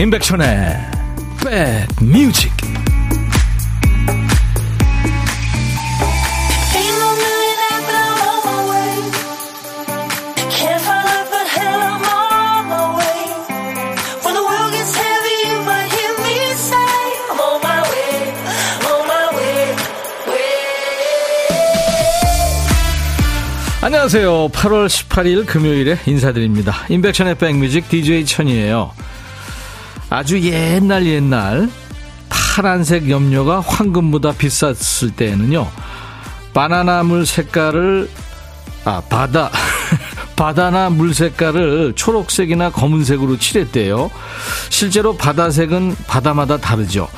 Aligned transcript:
임백천의 0.00 0.78
백뮤직 1.98 2.50
안녕하세요. 23.82 24.48
8월 24.48 24.86
18일 24.86 25.46
금요일에 25.46 25.98
인사드립니다. 26.06 26.86
임백천의 26.88 27.34
백뮤직 27.34 27.90
DJ 27.90 28.24
천이에요. 28.24 28.92
아주 30.10 30.40
옛날 30.42 31.06
옛날 31.06 31.70
파란색 32.28 33.08
염료가 33.08 33.60
황금보다 33.60 34.32
비쌌을 34.32 35.12
때에는요. 35.16 35.68
바나나 36.52 37.04
물 37.04 37.24
색깔을 37.24 38.10
아 38.84 39.00
바다 39.08 39.50
바다나 40.34 40.90
물 40.90 41.14
색깔을 41.14 41.92
초록색이나 41.94 42.70
검은색으로 42.70 43.38
칠했대요. 43.38 44.10
실제로 44.68 45.16
바다색은 45.16 45.94
바다마다 46.08 46.56
다르죠. 46.56 47.08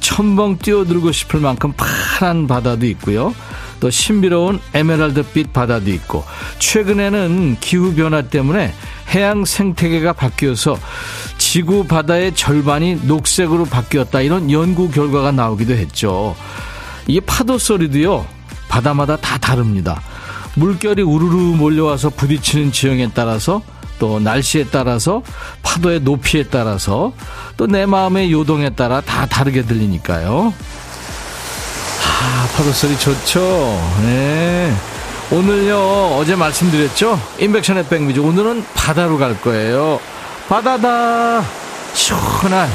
첨벙 0.00 0.58
뛰어들고 0.58 1.12
싶을 1.12 1.40
만큼 1.40 1.72
파란 1.76 2.46
바다도 2.46 2.86
있고요. 2.86 3.34
또 3.80 3.90
신비로운 3.90 4.60
에메랄드빛 4.74 5.52
바다도 5.52 5.90
있고 5.90 6.24
최근에는 6.58 7.56
기후 7.60 7.94
변화 7.94 8.22
때문에 8.22 8.74
해양 9.10 9.44
생태계가 9.44 10.14
바뀌어서 10.14 10.78
지구 11.48 11.86
바다의 11.86 12.34
절반이 12.34 13.02
녹색으로 13.04 13.66
바뀌었다 13.66 14.20
이런 14.20 14.50
연구 14.50 14.90
결과가 14.90 15.30
나오기도 15.30 15.74
했죠. 15.74 16.34
이 17.06 17.20
파도 17.20 17.56
소리도요. 17.56 18.26
바다마다 18.68 19.16
다 19.16 19.38
다릅니다. 19.38 20.02
물결이 20.56 21.02
우르르 21.02 21.36
몰려와서 21.56 22.10
부딪히는 22.10 22.72
지형에 22.72 23.10
따라서 23.14 23.62
또 24.00 24.18
날씨에 24.18 24.66
따라서 24.72 25.22
파도의 25.62 26.00
높이에 26.00 26.42
따라서 26.42 27.12
또 27.56 27.68
내 27.68 27.86
마음의 27.86 28.32
요동에 28.32 28.70
따라 28.70 29.00
다 29.00 29.24
다르게 29.26 29.62
들리니까요. 29.62 30.52
아, 32.02 32.48
파도 32.56 32.72
소리 32.72 32.98
좋죠? 32.98 33.40
네. 34.02 34.74
오늘요, 35.30 35.78
어제 36.18 36.34
말씀드렸죠? 36.34 37.20
임백천의 37.38 37.86
백뮤직. 37.86 38.18
오늘은 38.18 38.64
바다로 38.74 39.16
갈 39.16 39.40
거예요. 39.40 40.00
바다다! 40.48 41.42
시원한 41.92 42.68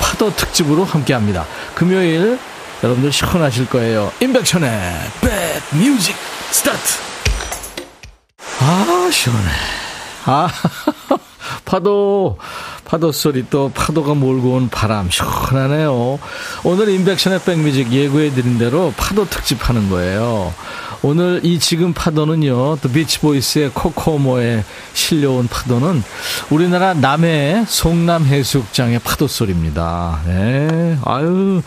파도 0.00 0.34
특집으로 0.34 0.84
함께 0.84 1.12
합니다. 1.14 1.46
금요일, 1.74 2.38
여러분들 2.82 3.12
시원하실 3.12 3.68
거예요. 3.68 4.10
임백천의 4.20 4.70
백뮤직 5.70 6.16
스타트! 6.50 6.98
아, 8.60 9.10
시원해. 9.12 9.48
아, 10.24 10.48
파도. 11.64 12.38
파도 12.84 13.10
소리 13.10 13.48
또 13.48 13.70
파도가 13.74 14.12
몰고 14.12 14.54
온 14.54 14.68
바람 14.68 15.08
시원하네요. 15.08 16.18
오늘 16.62 16.88
임백천의 16.90 17.40
백뮤직 17.42 17.90
예고해 17.90 18.34
드린 18.34 18.58
대로 18.58 18.92
파도 18.98 19.26
특집 19.26 19.66
하는 19.66 19.88
거예요. 19.88 20.52
오늘 21.02 21.40
이 21.42 21.58
지금 21.58 21.92
파도는요, 21.92 22.78
또 22.80 22.88
비치보이스의 22.88 23.70
코코모에 23.74 24.64
실려온 24.94 25.48
파도는 25.48 26.02
우리나라 26.50 26.94
남해 26.94 27.64
송남 27.66 28.24
해수욕장의 28.24 29.00
파도 29.00 29.26
소리입니다. 29.26 30.20
네, 30.26 30.96
아유. 31.04 31.60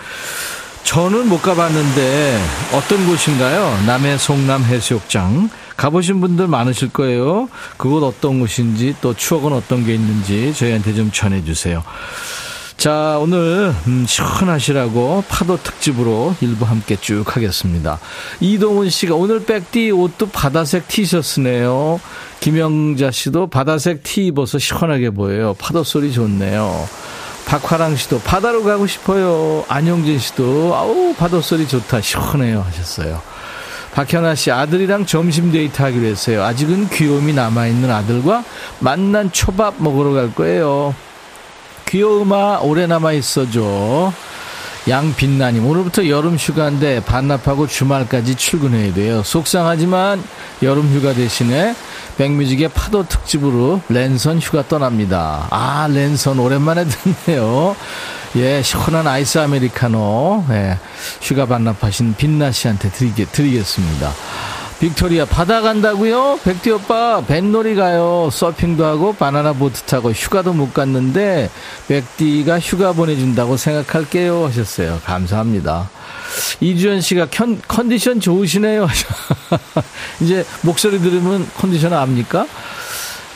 저는 0.84 1.28
못 1.28 1.42
가봤는데 1.42 2.40
어떤 2.74 3.08
곳인가요? 3.08 3.86
남해 3.88 4.18
송남 4.18 4.64
해수욕장. 4.64 5.50
가보신 5.76 6.22
분들 6.22 6.48
많으실 6.48 6.90
거예요. 6.90 7.50
그곳 7.76 8.04
어떤 8.04 8.40
곳인지 8.40 8.96
또 9.02 9.14
추억은 9.14 9.52
어떤 9.52 9.84
게 9.84 9.96
있는지 9.96 10.54
저희한테 10.56 10.94
좀 10.94 11.12
전해주세요. 11.12 11.84
자, 12.78 13.18
오늘, 13.20 13.74
음, 13.88 14.06
시원하시라고 14.08 15.24
파도 15.30 15.58
특집으로 15.58 16.36
일부 16.42 16.66
함께 16.66 16.98
쭉 17.00 17.24
하겠습니다. 17.26 18.00
이동훈 18.42 18.90
씨가 18.90 19.16
오늘 19.16 19.46
백디 19.46 19.92
옷도 19.92 20.28
바다색 20.30 20.88
티셔츠네요. 20.88 22.00
김영자 22.42 23.12
씨도 23.12 23.48
바다색 23.48 24.04
티 24.04 24.28
입어서 24.28 24.60
시원하게 24.60 25.10
보여요. 25.12 25.56
파도 25.58 25.84
소리 25.84 26.12
좋네요. 26.12 26.88
박화랑 27.48 27.96
씨도 27.96 28.20
바다로 28.22 28.64
가고 28.64 28.86
싶어요. 28.88 29.64
안영진 29.68 30.20
씨도 30.20 30.76
아우 30.76 31.14
파도 31.18 31.42
소리 31.42 31.68
좋다 31.68 32.02
시원해요 32.02 32.62
하셨어요. 32.62 33.22
박현아 33.94 34.36
씨 34.36 34.52
아들이랑 34.52 35.06
점심 35.06 35.52
데이트 35.52 35.82
하기로 35.82 36.06
했어요. 36.06 36.44
아직은 36.44 36.90
귀여움이 36.90 37.34
남아있는 37.34 37.90
아들과 37.90 38.44
만난 38.80 39.32
초밥 39.32 39.76
먹으러 39.82 40.12
갈 40.12 40.36
거예요. 40.36 40.94
귀여움아 41.96 42.60
오래 42.60 42.88
남아 42.88 43.14
있어줘. 43.14 44.12
양빛나님 44.90 45.66
오늘부터 45.66 46.10
여름 46.10 46.36
휴가인데 46.36 47.00
반납하고 47.06 47.68
주말까지 47.68 48.36
출근해야 48.36 48.94
돼요. 48.94 49.24
속상하지만 49.24 50.22
여름 50.62 50.94
휴가 50.94 51.14
대신에 51.14 51.74
백뮤직의 52.18 52.68
파도 52.74 53.08
특집으로 53.08 53.80
랜선 53.88 54.40
휴가 54.40 54.68
떠납니다. 54.68 55.48
아 55.50 55.88
랜선 55.90 56.38
오랜만에 56.38 56.84
듣네요. 56.86 57.78
예, 58.36 58.62
시원한 58.62 59.08
아이스 59.08 59.38
아메리카노, 59.38 60.48
예, 60.50 60.78
휴가 61.22 61.46
반납하신 61.46 62.16
빛나 62.18 62.52
씨한테 62.52 62.90
드리겠, 62.90 63.32
드리겠습니다. 63.32 64.12
빅토리아 64.80 65.26
바다 65.26 65.62
간다고요? 65.62 66.40
백디 66.44 66.72
오빠 66.72 67.24
뱃놀이 67.26 67.76
가요. 67.76 68.30
서핑도 68.32 68.86
하고 68.86 69.14
바나나 69.14 69.54
보트 69.54 69.84
타고 69.84 70.12
휴가도 70.12 70.54
못 70.54 70.74
갔는데 70.74 71.50
백디가 71.88 72.60
휴가 72.60 72.92
보내준다고 72.92 73.56
생각할게요 73.56 74.46
하셨어요. 74.46 75.00
감사합니다. 75.06 75.90
이주연 76.60 77.00
씨가 77.00 77.28
컨, 77.32 77.62
컨디션 77.68 78.20
좋으시네요. 78.20 78.88
이제 80.22 80.46
목소리 80.62 81.00
들으면 81.00 81.48
컨디션 81.56 81.94
압니까? 81.94 82.46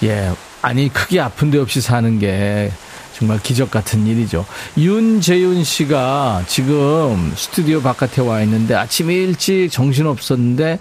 예, 0.04 0.32
아니 0.62 0.92
크게 0.92 1.22
아픈 1.22 1.52
데 1.52 1.58
없이 1.58 1.80
사는 1.80 2.20
게 2.20 2.72
정말 3.18 3.40
기적 3.42 3.72
같은 3.72 4.08
일이죠. 4.08 4.46
윤재윤 4.78 5.64
씨가 5.64 6.44
지금 6.48 7.32
스튜디오 7.36 7.82
바깥에 7.82 8.22
와 8.22 8.42
있는데 8.42 8.76
아침 8.76 9.10
일찍 9.10 9.70
정신 9.72 10.06
없었는데 10.08 10.80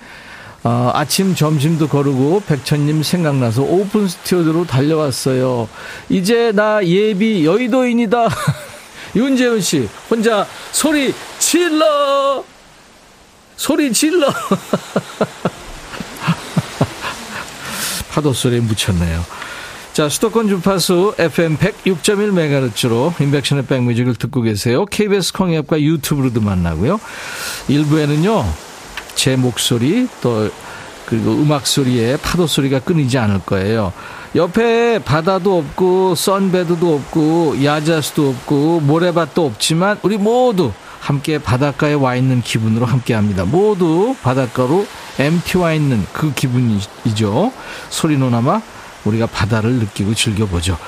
어, 0.68 0.90
아침 0.92 1.34
점심도 1.34 1.88
거르고 1.88 2.42
백천님 2.46 3.02
생각나서 3.02 3.62
오픈 3.62 4.06
스튜디오로 4.06 4.66
달려왔어요. 4.66 5.66
이제 6.10 6.52
나 6.52 6.84
예비 6.84 7.46
여의도인이다. 7.46 8.28
윤재윤 9.16 9.62
씨 9.62 9.88
혼자 10.10 10.46
소리 10.70 11.14
질러 11.38 12.44
소리 13.56 13.90
질러 13.94 14.26
파도 18.12 18.34
소리에 18.34 18.60
묻혔네요. 18.60 19.24
자, 19.94 20.10
수도권 20.10 20.48
주파수 20.48 21.14
FM 21.18 21.56
106.1MHz로 21.56 23.18
인백션의 23.22 23.64
백뮤직을 23.64 24.16
듣고 24.16 24.42
계세요. 24.42 24.84
KBS 24.84 25.32
콩앱과 25.32 25.80
유튜브로도 25.80 26.42
만나고요. 26.42 27.00
일부에는요, 27.68 28.67
제 29.18 29.34
목소리 29.34 30.06
또 30.20 30.48
그리고 31.04 31.32
음악 31.32 31.66
소리에 31.66 32.16
파도 32.18 32.46
소리가 32.46 32.78
끊이지 32.78 33.18
않을 33.18 33.40
거예요. 33.40 33.92
옆에 34.36 35.00
바다도 35.00 35.58
없고 35.58 36.14
선베드도 36.14 36.94
없고 36.94 37.64
야자수도 37.64 38.28
없고 38.28 38.80
모래밭도 38.80 39.44
없지만 39.44 39.98
우리 40.02 40.18
모두 40.18 40.70
함께 41.00 41.38
바닷가에 41.38 41.94
와 41.94 42.14
있는 42.14 42.42
기분으로 42.42 42.86
함께 42.86 43.14
합니다. 43.14 43.44
모두 43.44 44.14
바닷가로 44.22 44.86
MT 45.18 45.58
와 45.58 45.72
있는 45.72 46.06
그 46.12 46.32
기분이죠. 46.32 47.52
소리노나마 47.90 48.62
우리가 49.04 49.26
바다를 49.26 49.72
느끼고 49.72 50.14
즐겨보죠. 50.14 50.78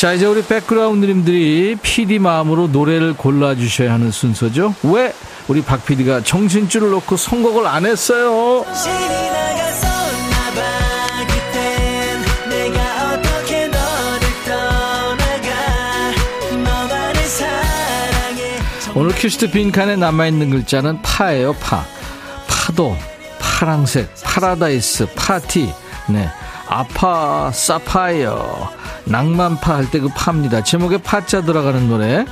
자, 0.00 0.14
이제 0.14 0.24
우리 0.24 0.42
백그라운드님들이 0.42 1.76
PD 1.82 2.20
마음으로 2.20 2.68
노래를 2.68 3.12
골라주셔야 3.18 3.92
하는 3.92 4.10
순서죠. 4.10 4.74
왜 4.84 5.12
우리 5.46 5.60
박 5.60 5.84
PD가 5.84 6.22
정신줄을 6.22 6.88
놓고 6.88 7.18
선곡을 7.18 7.66
안 7.66 7.84
했어요? 7.84 8.64
오늘 18.94 19.14
큐시트 19.14 19.50
빈칸에 19.50 19.96
남아있는 19.96 20.48
글자는 20.48 21.02
파예요, 21.02 21.52
파. 21.60 21.84
파도, 22.48 22.96
파랑색, 23.38 24.08
파라다이스, 24.24 25.08
파티, 25.14 25.70
네. 26.08 26.26
아파, 26.66 27.50
사파이어. 27.52 28.79
낭만파 29.10 29.74
할 29.76 29.90
때 29.90 30.00
그 30.00 30.08
파입니다. 30.14 30.62
제목에 30.62 30.98
파자 30.98 31.42
들어가는 31.42 31.88
노래. 31.88 32.24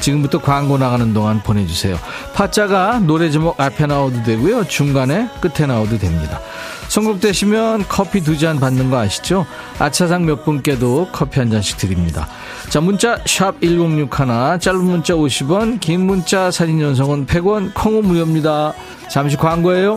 지금부터 0.00 0.40
광고 0.40 0.76
나가는 0.76 1.14
동안 1.14 1.40
보내주세요. 1.42 1.96
파자가 2.34 2.98
노래 2.98 3.30
제목 3.30 3.58
앞에 3.60 3.86
나와도 3.86 4.24
되고요. 4.24 4.64
중간에 4.66 5.28
끝에 5.40 5.66
나와도 5.66 5.98
됩니다. 5.98 6.40
선곡되시면 6.88 7.86
커피 7.88 8.20
두 8.20 8.36
잔 8.36 8.58
받는 8.60 8.90
거 8.90 8.98
아시죠? 8.98 9.46
아차상 9.78 10.26
몇 10.26 10.44
분께도 10.44 11.08
커피 11.12 11.38
한 11.40 11.50
잔씩 11.50 11.76
드립니다. 11.78 12.28
자, 12.68 12.80
문자 12.80 13.18
1061, 13.24 14.58
짧은 14.60 14.84
문자 14.84 15.14
50원, 15.14 15.80
긴 15.80 16.06
문자 16.06 16.50
사진 16.50 16.80
연속은 16.80 17.26
100원, 17.26 17.72
콩은 17.74 18.04
무료입니다. 18.04 18.74
잠시 19.08 19.36
광고예요. 19.36 19.96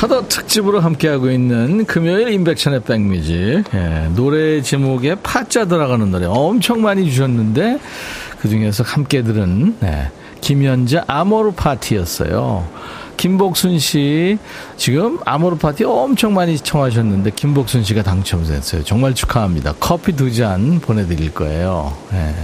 파더 0.00 0.28
특집으로 0.28 0.80
함께하고 0.80 1.30
있는 1.30 1.84
금요일 1.84 2.30
인백션의 2.30 2.84
백뮤직. 2.84 3.64
예, 3.74 4.08
노래 4.16 4.62
제목에 4.62 5.14
파자 5.16 5.66
들어가는 5.66 6.10
노래 6.10 6.24
엄청 6.24 6.80
많이 6.80 7.04
주셨는데 7.10 7.78
그 8.38 8.48
중에서 8.48 8.82
함께 8.82 9.20
들은 9.22 9.76
네, 9.80 10.10
김연자 10.40 11.04
아모르 11.06 11.52
파티였어요. 11.52 12.66
김복순 13.18 13.78
씨 13.78 14.38
지금 14.78 15.18
아모르 15.26 15.58
파티 15.58 15.84
엄청 15.84 16.32
많이 16.32 16.56
청하셨는데 16.56 17.32
김복순 17.36 17.84
씨가 17.84 18.02
당첨됐어요. 18.02 18.84
정말 18.84 19.14
축하합니다. 19.14 19.74
커피 19.78 20.16
두 20.16 20.32
잔 20.32 20.80
보내드릴 20.80 21.34
거예요. 21.34 21.94
네. 22.10 22.34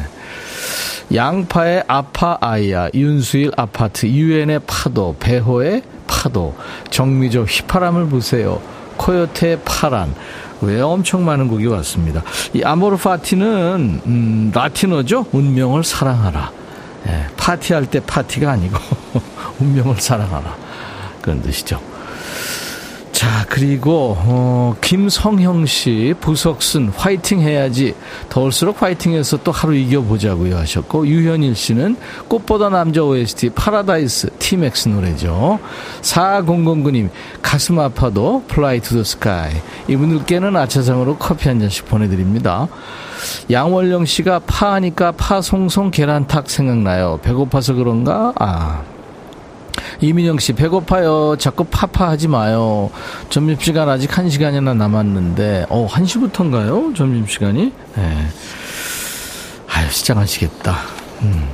양파의 1.15 1.85
아파 1.87 2.37
아이야, 2.39 2.91
윤수일 2.93 3.53
아파트, 3.57 4.05
유엔의 4.05 4.61
파도, 4.67 5.17
배호의 5.19 5.81
파도, 6.17 6.55
정미조 6.91 7.43
휘파람을 7.43 8.09
보세요. 8.09 8.61
코요태 8.97 9.61
파란. 9.65 10.15
왜 10.63 10.81
엄청 10.81 11.25
많은 11.27 11.49
곡이 11.49 11.67
왔습니다. 11.67 12.23
이 12.55 12.63
아모르 12.63 12.97
파티는 12.97 14.01
음, 14.07 14.51
라틴어죠. 14.55 15.27
운명을 15.33 15.85
사랑하라. 15.85 16.51
예, 17.09 17.27
파티할 17.37 17.87
때 17.87 18.01
파티가 18.01 18.51
아니고 18.51 18.79
운명을 19.61 20.01
사랑하라. 20.01 20.57
그런 21.21 21.43
뜻이죠. 21.43 21.79
자, 23.17 23.47
그리고, 23.49 24.15
어, 24.19 24.77
김성형 24.83 25.65
씨, 25.65 26.13
부석순, 26.21 26.93
화이팅 26.95 27.41
해야지. 27.41 27.95
더울수록 28.29 28.83
화이팅 28.83 29.15
해서 29.15 29.39
또 29.43 29.53
하루 29.53 29.75
이겨보자고요 29.75 30.55
하셨고, 30.59 31.07
유현일 31.07 31.57
씨는 31.57 31.97
꽃보다 32.29 32.69
남자 32.69 33.03
OST, 33.03 33.49
파라다이스, 33.55 34.33
티맥스 34.39 34.91
노래죠. 34.91 35.59
4009님, 36.03 37.09
가슴 37.41 37.79
아파도 37.79 38.45
플라이 38.49 38.81
투 38.81 38.97
더 38.97 39.03
스카이. 39.03 39.55
이분들께는 39.89 40.55
아차상으로 40.55 41.17
커피 41.17 41.49
한 41.49 41.59
잔씩 41.59 41.87
보내드립니다. 41.87 42.69
양월령 43.51 44.05
씨가 44.05 44.41
파하니까 44.41 45.13
파송송 45.13 45.91
계란탁 45.91 46.51
생각나요. 46.51 47.19
배고파서 47.23 47.73
그런가? 47.73 48.35
아. 48.39 48.96
이민영 50.01 50.39
씨, 50.39 50.53
배고파요. 50.53 51.37
자꾸 51.39 51.65
파파하지 51.65 52.29
마요. 52.29 52.91
점심 53.31 53.59
시간 53.59 53.89
아직 53.89 54.17
한 54.17 54.29
시간이나 54.29 54.75
남았는데, 54.75 55.67
어, 55.69 55.89
1시부터인가요? 55.89 56.95
점심 56.95 57.27
시간이? 57.27 57.73
네. 57.97 58.29
아유, 59.69 59.91
시장하시겠다. 59.91 60.77
음. 61.23 61.49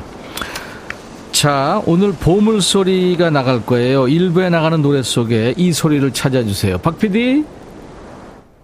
자, 1.32 1.82
오늘 1.86 2.12
보물소리가 2.12 3.30
나갈 3.30 3.64
거예요. 3.64 4.06
일부에 4.06 4.50
나가는 4.50 4.80
노래 4.80 5.02
속에 5.02 5.54
이 5.56 5.72
소리를 5.72 6.12
찾아주세요. 6.12 6.78
박 6.78 6.98
PD? 6.98 7.44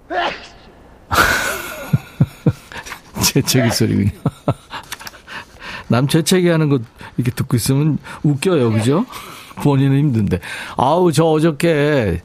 재채기 3.23 3.71
소리군요. 3.73 4.11
남 5.89 6.07
재채기 6.07 6.49
하는 6.49 6.69
거 6.69 6.79
이렇게 7.17 7.33
듣고 7.33 7.57
있으면 7.57 7.99
웃겨요, 8.23 8.71
그죠? 8.73 9.07
본인은 9.63 9.99
힘든데. 9.99 10.41
아우, 10.77 11.13
저 11.13 11.25
어저께 11.25 12.21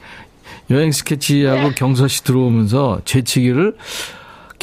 여행 0.70 0.92
스케치하고 0.92 1.72
경서 1.76 2.08
씨 2.08 2.24
들어오면서 2.24 3.02
재치기를 3.06 3.76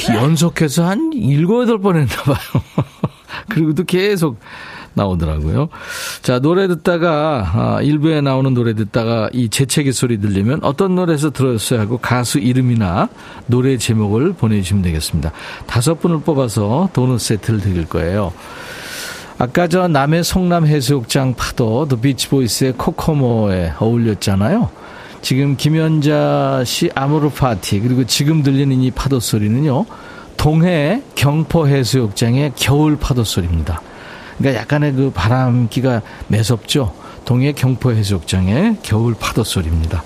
연속해서 0.09 0.87
한 0.87 1.13
일곱, 1.13 1.63
여덟 1.63 1.79
번 1.79 1.97
했나 1.97 2.23
봐요. 2.23 2.63
그리고도 3.49 3.85
계속 3.85 4.39
나오더라고요. 4.95 5.69
자, 6.23 6.41
노래 6.41 6.67
듣다가, 6.69 7.51
아, 7.55 7.83
일부에 7.83 8.21
나오는 8.21 8.53
노래 8.55 8.75
듣다가 8.75 9.29
이 9.33 9.49
재채기 9.49 9.93
소리 9.93 10.21
들리면 10.21 10.61
어떤 10.63 10.95
노래에서 10.95 11.31
들었어요 11.31 11.81
하고 11.81 11.99
가수 11.99 12.39
이름이나 12.39 13.09
노래 13.47 13.77
제목을 13.77 14.33
보내주시면 14.33 14.83
되겠습니다. 14.83 15.33
다섯 15.67 16.01
분을 16.01 16.21
뽑아서 16.23 16.91
도넛 16.93 17.21
세트를 17.21 17.61
드릴 17.61 17.87
거예요. 17.87 18.33
아까 19.43 19.67
저 19.69 19.89
남해 19.89 20.23
성남 20.23 20.67
해수욕장 20.67 21.33
파도 21.33 21.89
더 21.89 21.97
비치보이스의 21.97 22.75
코코모에 22.75 23.73
어울렸잖아요. 23.79 24.69
지금 25.23 25.57
김연자 25.57 26.63
씨 26.67 26.91
아모르 26.95 27.31
파티 27.31 27.81
그리고 27.81 28.05
지금 28.05 28.43
들리는 28.43 28.83
이 28.83 28.91
파도 28.91 29.19
소리는요. 29.19 29.87
동해 30.37 31.03
경포 31.15 31.67
해수욕장의 31.67 32.53
겨울 32.55 32.99
파도 32.99 33.25
소리입니다. 33.25 33.81
그러니까 34.37 34.61
약간의 34.61 34.93
그 34.93 35.11
바람기가 35.11 36.03
매섭죠. 36.29 36.93
동해 37.31 37.53
경포 37.53 37.93
해수욕장의 37.93 38.79
겨울 38.83 39.15
파도 39.15 39.45
소리입니다. 39.45 40.03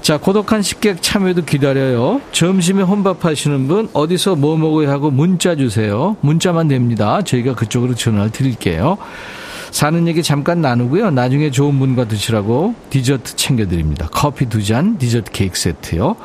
자, 0.00 0.16
고독한 0.16 0.62
식객 0.62 1.02
참여도 1.02 1.44
기다려요. 1.44 2.22
점심에 2.32 2.82
혼밥 2.82 3.26
하시는 3.26 3.68
분 3.68 3.90
어디서 3.92 4.34
뭐 4.34 4.56
먹어야 4.56 4.90
하고 4.90 5.10
문자 5.10 5.56
주세요. 5.56 6.16
문자만 6.22 6.68
됩니다. 6.68 7.20
저희가 7.20 7.54
그쪽으로 7.54 7.94
전화를 7.94 8.32
드릴게요. 8.32 8.96
사는 9.72 10.08
얘기 10.08 10.22
잠깐 10.22 10.62
나누고요. 10.62 11.10
나중에 11.10 11.50
좋은 11.50 11.78
분과 11.78 12.08
드시라고 12.08 12.74
디저트 12.88 13.36
챙겨드립니다. 13.36 14.08
커피 14.10 14.46
두 14.46 14.64
잔, 14.64 14.96
디저트 14.96 15.30
케이크 15.32 15.58
세트요. 15.58 16.16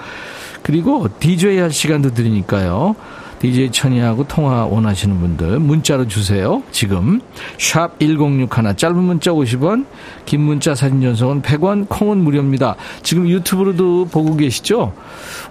그리고 0.61 1.09
DJ 1.19 1.59
할 1.59 1.69
시간도 1.69 2.13
드리니까요. 2.13 2.95
DJ 3.43 3.71
천이하고 3.73 4.25
통화 4.25 4.65
원하시는 4.65 5.19
분들 5.19 5.59
문자로 5.59 6.07
주세요. 6.07 6.63
지금 6.71 7.19
샵 7.59 7.99
1061 7.99 8.77
짧은 8.77 8.95
문자 8.95 9.31
50원 9.31 9.85
긴 10.25 10.39
문자 10.39 10.73
사진 10.73 11.01
전송은 11.01 11.41
100원 11.41 11.89
콩은 11.89 12.19
무료입니다. 12.19 12.77
지금 13.01 13.27
유튜브로도 13.27 14.05
보고 14.05 14.37
계시죠? 14.37 14.93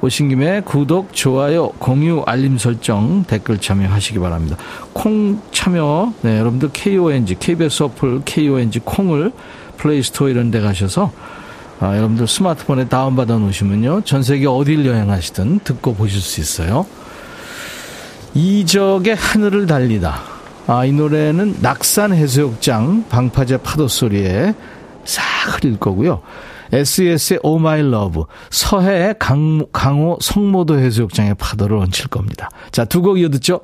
오신 0.00 0.30
김에 0.30 0.62
구독 0.62 1.12
좋아요 1.12 1.68
공유 1.78 2.22
알림 2.24 2.56
설정 2.56 3.24
댓글 3.24 3.58
참여하시기 3.58 4.18
바랍니다. 4.20 4.56
콩 4.94 5.42
참여 5.50 6.14
네, 6.22 6.38
여러분들 6.38 6.70
KONG 6.72 7.36
KBS 7.38 7.82
어플 7.82 8.22
KONG 8.24 8.78
콩을 8.86 9.32
플레이스토어 9.76 10.30
이런 10.30 10.50
데 10.50 10.62
가셔서 10.62 11.12
아, 11.78 11.94
여러분들 11.94 12.26
스마트폰에 12.26 12.88
다운받아 12.88 13.36
놓으시면요. 13.36 14.00
전 14.04 14.22
세계 14.22 14.46
어딜 14.46 14.86
여행하시든 14.86 15.58
듣고 15.64 15.94
보실 15.94 16.22
수 16.22 16.40
있어요. 16.40 16.86
이적의 18.34 19.14
하늘을 19.14 19.66
달리다. 19.66 20.20
아, 20.66 20.84
이 20.84 20.92
노래는 20.92 21.56
낙산 21.60 22.12
해수욕장 22.14 23.04
방파제 23.08 23.58
파도 23.58 23.88
소리에 23.88 24.54
싹 25.04 25.22
흐릴 25.46 25.78
거고요. 25.78 26.22
SES의 26.72 27.40
Oh 27.44 27.60
My 27.60 27.80
Love, 27.80 28.22
서해 28.50 29.14
강, 29.18 29.66
강화 29.72 30.18
석모도 30.22 30.78
해수욕장의 30.78 31.34
파도를 31.34 31.76
얹힐 31.76 32.06
겁니다. 32.08 32.48
자, 32.70 32.84
두 32.86 33.02
곡 33.02 33.18
이어 33.18 33.28
듣죠? 33.28 33.60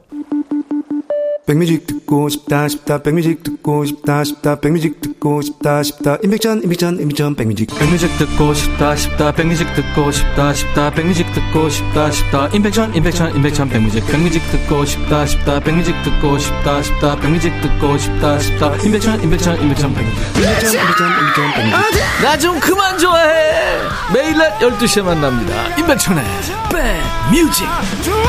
백뮤직 1.48 1.86
듣고 1.86 2.28
싶다 2.28 2.68
싶다 2.68 2.98
백뮤직 3.02 3.42
듣고 3.42 3.82
싶다 3.86 4.22
싶다 4.22 4.60
백뮤직 4.60 5.00
듣고 5.00 5.40
싶다 5.40 5.82
싶다. 5.82 6.18
임백천 6.22 6.62
임백천 6.62 7.00
임백천 7.00 7.36
백뮤직. 7.36 7.70
백뮤직 7.78 8.18
듣고 8.18 8.52
싶다 8.52 8.94
싶다 8.94 9.32
백뮤직 9.32 9.66
듣고 9.74 10.12
싶다 10.12 10.52
싶다 10.52 10.90
백뮤직 10.90 11.32
듣고 11.32 11.70
싶다 11.70 12.10
싶다. 12.10 12.48
임백천 12.48 12.94
임백천 12.94 13.34
임백천 13.34 13.70
백뮤직. 13.70 14.06
백뮤직 14.08 14.42
듣고 14.50 14.84
싶다 14.84 15.24
싶다 15.24 15.58
백뮤직 15.60 15.94
듣고 16.04 16.38
싶다 16.38 16.82
싶다 16.82 17.16
백뮤직 17.16 17.50
듣고 17.62 17.96
싶다 17.96 18.38
싶다. 18.38 18.76
임백천 18.84 19.22
임백천 19.22 19.62
임백천 19.62 19.94
백뮤직. 19.94 20.18
임백천 20.36 20.74
임백천 20.74 21.54
백뮤직. 21.54 22.02
나 22.22 22.36
좀 22.38 22.60
그만 22.60 22.98
좋아해. 22.98 23.78
매일 24.12 24.36
낮 24.36 24.58
12시에 24.58 25.02
만납니다. 25.02 25.76
임백천의 25.78 26.22
백뮤직. 26.70 27.66
좋아 28.04 28.22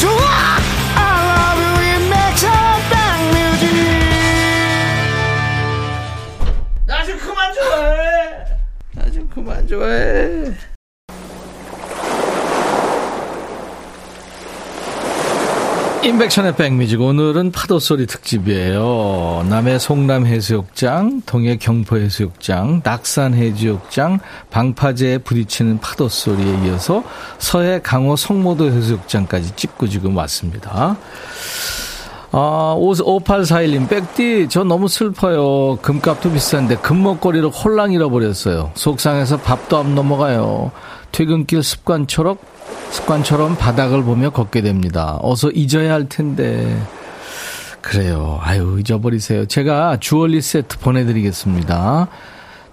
좋아 0.00 0.83
그만 9.34 9.66
좋아해. 9.66 10.54
인백션의 16.04 16.54
백뮤직 16.56 17.00
오늘은 17.00 17.50
파도 17.50 17.78
소리 17.78 18.06
특집이에요. 18.06 19.46
남해 19.48 19.78
송남 19.78 20.26
해수욕장, 20.26 21.22
동해 21.24 21.56
경포 21.56 21.96
해수욕장, 21.96 22.82
낙산 22.84 23.34
해수욕장, 23.34 24.20
방파제에 24.50 25.18
부딪히는 25.18 25.78
파도 25.80 26.08
소리에 26.08 26.66
이어서 26.66 27.02
서해 27.38 27.80
강호 27.82 28.16
성모도 28.16 28.70
해수욕장까지 28.70 29.56
찍고 29.56 29.88
지금 29.88 30.14
왔습니다. 30.16 30.96
아, 32.36 32.74
5841님, 32.80 33.88
백디, 33.88 34.48
저 34.50 34.64
너무 34.64 34.88
슬퍼요. 34.88 35.78
금값도 35.80 36.32
비싼데 36.32 36.78
금목걸이를 36.78 37.48
홀랑 37.48 37.92
잃어버렸어요. 37.92 38.72
속상해서 38.74 39.36
밥도 39.36 39.78
안 39.78 39.94
넘어가요. 39.94 40.72
퇴근길 41.12 41.62
습관처럼, 41.62 42.36
습관처럼 42.90 43.54
바닥을 43.56 44.02
보며 44.02 44.30
걷게 44.30 44.62
됩니다. 44.62 45.16
어서 45.22 45.48
잊어야 45.52 45.92
할 45.92 46.08
텐데. 46.08 46.76
그래요. 47.80 48.40
아유, 48.42 48.80
잊어버리세요. 48.80 49.46
제가 49.46 49.98
주얼리 50.00 50.40
세트 50.40 50.78
보내드리겠습니다. 50.80 52.08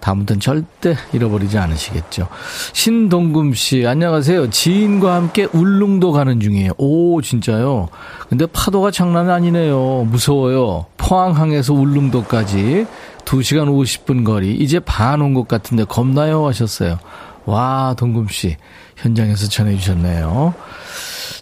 다음부터는 0.01 0.39
절대 0.39 0.95
잃어버리지 1.13 1.57
않으시겠죠. 1.57 2.27
신동금 2.73 3.53
씨, 3.53 3.85
안녕하세요. 3.87 4.49
지인과 4.49 5.13
함께 5.15 5.47
울릉도 5.53 6.11
가는 6.11 6.39
중이에요. 6.39 6.71
오, 6.77 7.21
진짜요? 7.21 7.87
근데 8.27 8.45
파도가 8.47 8.91
장난 8.91 9.29
아니네요. 9.29 10.07
무서워요. 10.09 10.85
포항항에서 10.97 11.73
울릉도까지 11.73 12.85
2시간 13.25 13.67
50분 13.69 14.25
거리. 14.25 14.55
이제 14.55 14.79
반 14.79 15.21
온 15.21 15.33
것 15.33 15.47
같은데 15.47 15.83
겁나요? 15.85 16.47
하셨어요. 16.47 16.97
와, 17.45 17.95
동금 17.97 18.27
씨. 18.27 18.57
현장에서 18.97 19.47
전해주셨네요. 19.47 20.53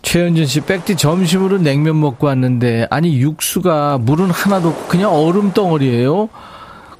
최현준 0.01 0.45
씨, 0.45 0.61
백디 0.61 0.95
점심으로 0.95 1.57
냉면 1.57 1.99
먹고 1.99 2.27
왔는데, 2.27 2.87
아니, 2.89 3.17
육수가 3.19 3.97
물은 3.99 4.29
하나도 4.31 4.73
그냥 4.87 5.13
얼음 5.13 5.51
덩어리예요 5.51 6.29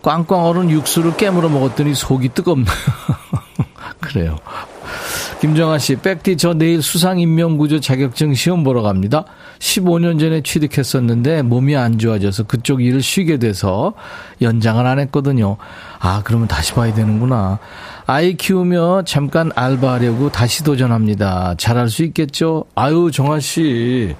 꽝꽝 0.02 0.46
얼은 0.46 0.70
육수를 0.70 1.18
깨물어 1.18 1.50
먹었더니 1.50 1.94
속이 1.94 2.30
뜨겁네요. 2.30 2.68
그래요. 4.00 4.38
김정아 5.42 5.78
씨, 5.78 5.96
백디 5.96 6.36
저 6.38 6.54
내일 6.54 6.82
수상인명구조 6.82 7.80
자격증 7.80 8.34
시험 8.34 8.64
보러 8.64 8.82
갑니다. 8.82 9.24
15년 9.60 10.20
전에 10.20 10.42
취득했었는데 10.42 11.44
몸이 11.44 11.78
안 11.78 11.98
좋아져서 11.98 12.44
그쪽 12.44 12.82
일을 12.82 13.02
쉬게 13.02 13.38
돼서 13.38 13.94
연장을 14.42 14.86
안 14.86 15.00
했거든요. 15.00 15.58
아, 16.00 16.22
그러면 16.26 16.48
다시 16.48 16.74
봐야 16.74 16.94
되는구나. 16.94 17.60
아이 18.06 18.34
키우며 18.34 19.04
잠깐 19.06 19.52
알바하려고 19.56 20.30
다시 20.30 20.64
도전합니다. 20.64 21.56
잘할 21.58 21.90
수 21.90 22.04
있겠죠? 22.04 22.66
아유, 22.76 23.10
정아 23.14 23.40
씨. 23.40 24.16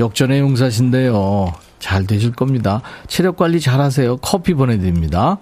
역전의 0.00 0.40
용사신데요. 0.40 1.63
잘 1.84 2.06
되실 2.06 2.32
겁니다. 2.32 2.80
체력 3.08 3.36
관리 3.36 3.60
잘 3.60 3.78
하세요. 3.78 4.16
커피 4.16 4.54
보내드립니다. 4.54 5.36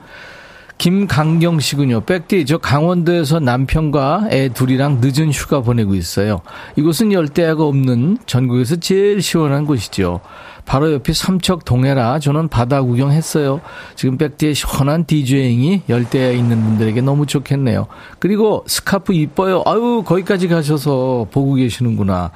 김강경 0.77 1.61
씨군요. 1.61 2.01
백디, 2.01 2.47
저 2.47 2.59
강원도에서 2.59 3.39
남편과 3.39 4.27
애 4.33 4.49
둘이랑 4.49 4.99
늦은 5.01 5.31
휴가 5.31 5.61
보내고 5.61 5.95
있어요. 5.95 6.41
이곳은 6.75 7.13
열대야가 7.13 7.63
없는 7.63 8.19
전국에서 8.27 8.75
제일 8.77 9.23
시원한 9.23 9.67
곳이죠. 9.67 10.21
바로 10.65 10.93
옆이 10.93 11.13
삼척 11.15 11.65
동해라 11.65 12.19
저는 12.19 12.49
바다 12.49 12.83
구경했어요. 12.83 13.61
지금 13.95 14.19
백디의 14.19 14.57
시원한 14.57 15.05
디주행이 15.05 15.83
열대야에 15.89 16.35
있는 16.35 16.61
분들에게 16.65 17.03
너무 17.03 17.27
좋겠네요. 17.27 17.87
그리고 18.19 18.65
스카프 18.67 19.13
이뻐요. 19.13 19.63
아유, 19.65 20.03
거기까지 20.05 20.49
가셔서 20.49 21.29
보고 21.31 21.55
계시는구나. 21.55 22.33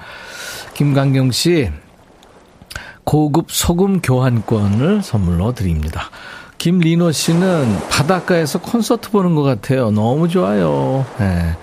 김강경 0.74 1.32
씨, 1.32 1.70
고급 3.06 3.52
소금 3.52 4.00
교환권을 4.00 5.00
선물로 5.00 5.54
드립니다. 5.54 6.10
김리노 6.58 7.12
씨는 7.12 7.78
바닷가에서 7.88 8.60
콘서트 8.60 9.10
보는 9.10 9.36
것 9.36 9.44
같아요. 9.44 9.92
너무 9.92 10.28
좋아요. 10.28 11.06
네. 11.18 11.56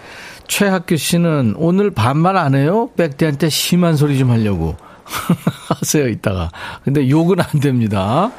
최학규 0.47 0.95
씨는 0.95 1.55
오늘 1.57 1.91
반말 1.91 2.37
안 2.37 2.55
해요? 2.55 2.89
백대한테 2.95 3.49
심한 3.49 3.97
소리 3.97 4.17
좀 4.17 4.31
하려고. 4.31 4.77
하세요, 5.67 6.07
이따가. 6.07 6.49
근데 6.85 7.09
욕은 7.09 7.41
안 7.41 7.59
됩니다. 7.59 8.31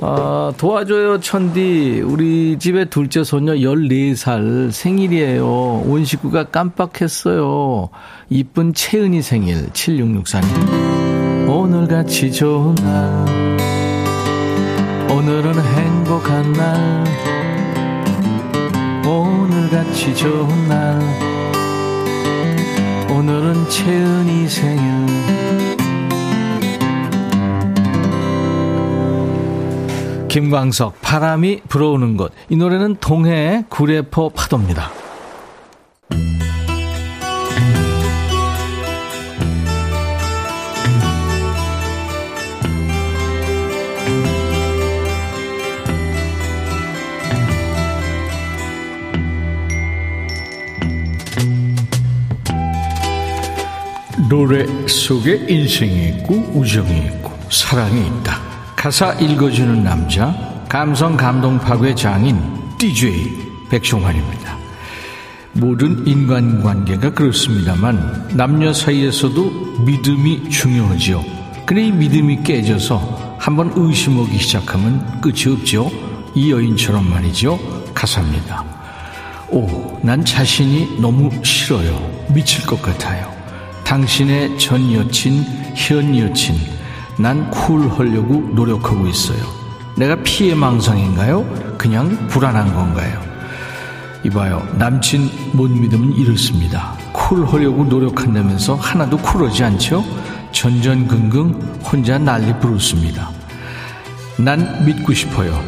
아, 0.00 0.52
도와줘요, 0.56 1.18
천디. 1.18 2.02
우리 2.04 2.56
집의 2.60 2.90
둘째 2.90 3.24
소녀 3.24 3.54
14살 3.54 4.70
생일이에요. 4.70 5.82
온 5.86 6.04
식구가 6.04 6.44
깜빡했어요. 6.44 7.88
이쁜 8.28 8.74
채은이 8.74 9.22
생일, 9.22 9.70
7664님. 9.70 10.99
오늘같이 11.72 12.32
좋은 12.32 12.74
날. 12.74 13.24
오늘은 15.08 15.54
행복한 15.54 16.52
날. 16.52 17.04
오늘같이 19.06 20.12
좋은 20.16 20.68
날. 20.68 21.00
오늘은 23.08 23.68
채은이 23.68 24.48
생일. 24.48 25.06
김광석 30.26 31.00
바람이 31.00 31.60
불어오는 31.68 32.16
곳. 32.16 32.32
이 32.48 32.56
노래는 32.56 32.96
동해 33.00 33.64
구례포 33.68 34.30
파도입니다. 34.30 34.99
노래 54.30 54.64
속에 54.86 55.44
인생이 55.48 56.08
있고 56.10 56.36
우정이 56.54 56.98
있고 56.98 57.32
사랑이 57.50 58.06
있다. 58.06 58.40
가사 58.76 59.12
읽어주는 59.14 59.82
남자 59.82 60.32
감성 60.68 61.16
감동 61.16 61.58
파괴 61.58 61.96
장인 61.96 62.38
DJ 62.78 63.66
백종환입니다. 63.68 64.56
모든 65.54 66.06
인간관계가 66.06 67.10
그렇습니다만 67.10 68.28
남녀 68.36 68.72
사이에서도 68.72 69.80
믿음이 69.84 70.48
중요하죠. 70.48 71.24
그래 71.66 71.86
이 71.86 71.90
믿음이 71.90 72.44
깨져서 72.44 73.36
한번 73.36 73.72
의심하기 73.74 74.38
시작하면 74.38 75.20
끝이 75.20 75.52
없죠. 75.52 75.90
이 76.36 76.52
여인처럼 76.52 77.10
말이죠. 77.10 77.58
가사입니다. 77.94 78.64
오, 79.48 79.98
난 80.04 80.24
자신이 80.24 81.00
너무 81.00 81.32
싫어요. 81.42 82.28
미칠 82.32 82.64
것 82.64 82.80
같아요. 82.80 83.39
당신의 83.90 84.56
전 84.56 84.92
여친, 84.92 85.44
현 85.74 86.16
여친, 86.16 86.54
난 87.18 87.50
쿨하려고 87.50 88.34
노력하고 88.54 89.08
있어요. 89.08 89.42
내가 89.96 90.14
피해 90.22 90.54
망상인가요? 90.54 91.74
그냥 91.76 92.28
불안한 92.28 92.72
건가요? 92.72 93.20
이봐요. 94.22 94.64
남친 94.78 95.28
못 95.54 95.68
믿으면 95.72 96.12
이렇습니다. 96.12 96.96
쿨하려고 97.12 97.82
노력한다면서 97.82 98.76
하나도 98.76 99.16
쿨하지 99.16 99.64
않죠? 99.64 100.04
전전긍긍 100.52 101.80
혼자 101.82 102.16
난리 102.16 102.56
부르습니다. 102.60 103.28
난 104.38 104.84
믿고 104.84 105.12
싶어요. 105.12 105.60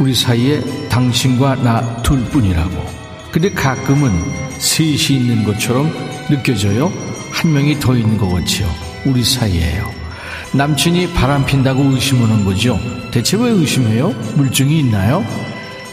우리 0.00 0.16
사이에 0.16 0.88
당신과 0.88 1.62
나 1.62 2.02
둘뿐이라고. 2.02 2.84
근데 3.30 3.52
가끔은 3.52 4.10
셋이 4.58 5.20
있는 5.20 5.44
것처럼 5.44 5.92
느껴져요. 6.28 6.90
한 7.38 7.52
명이 7.52 7.78
더 7.78 7.96
있는 7.96 8.18
것 8.18 8.28
같지요. 8.30 8.68
우리 9.06 9.22
사이에요. 9.22 9.88
남친이 10.54 11.12
바람 11.12 11.46
핀다고 11.46 11.84
의심하는 11.84 12.44
거죠. 12.44 12.80
대체 13.12 13.36
왜 13.36 13.50
의심해요? 13.50 14.08
물증이 14.34 14.80
있나요? 14.80 15.24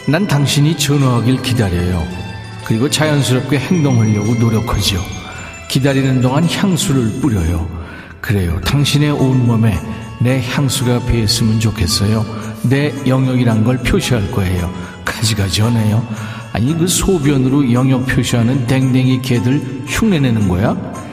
난 0.08 0.26
당신이 0.26 0.76
전화하길 0.76 1.42
기다려요. 1.42 2.04
그리고 2.64 2.90
자연스럽게 2.90 3.60
행동하려고 3.60 4.34
노력하죠. 4.34 5.00
기다리는 5.68 6.20
동안 6.20 6.48
향수를 6.50 7.20
뿌려요. 7.20 7.68
그래요. 8.20 8.60
당신의 8.62 9.12
온몸에 9.12 9.78
내 10.18 10.42
향수가 10.42 11.04
배했으면 11.06 11.60
좋겠어요. 11.60 12.26
내 12.64 12.92
영역이란 13.06 13.62
걸 13.62 13.78
표시할 13.78 14.32
거예요. 14.32 14.74
가지가 15.04 15.46
전해요. 15.46 16.04
아니 16.52 16.76
그 16.76 16.88
소변으로 16.88 17.72
영역 17.72 18.04
표시하는 18.06 18.66
댕댕이 18.66 19.22
개들 19.22 19.84
흉내내는 19.86 20.48
거야? 20.48 21.05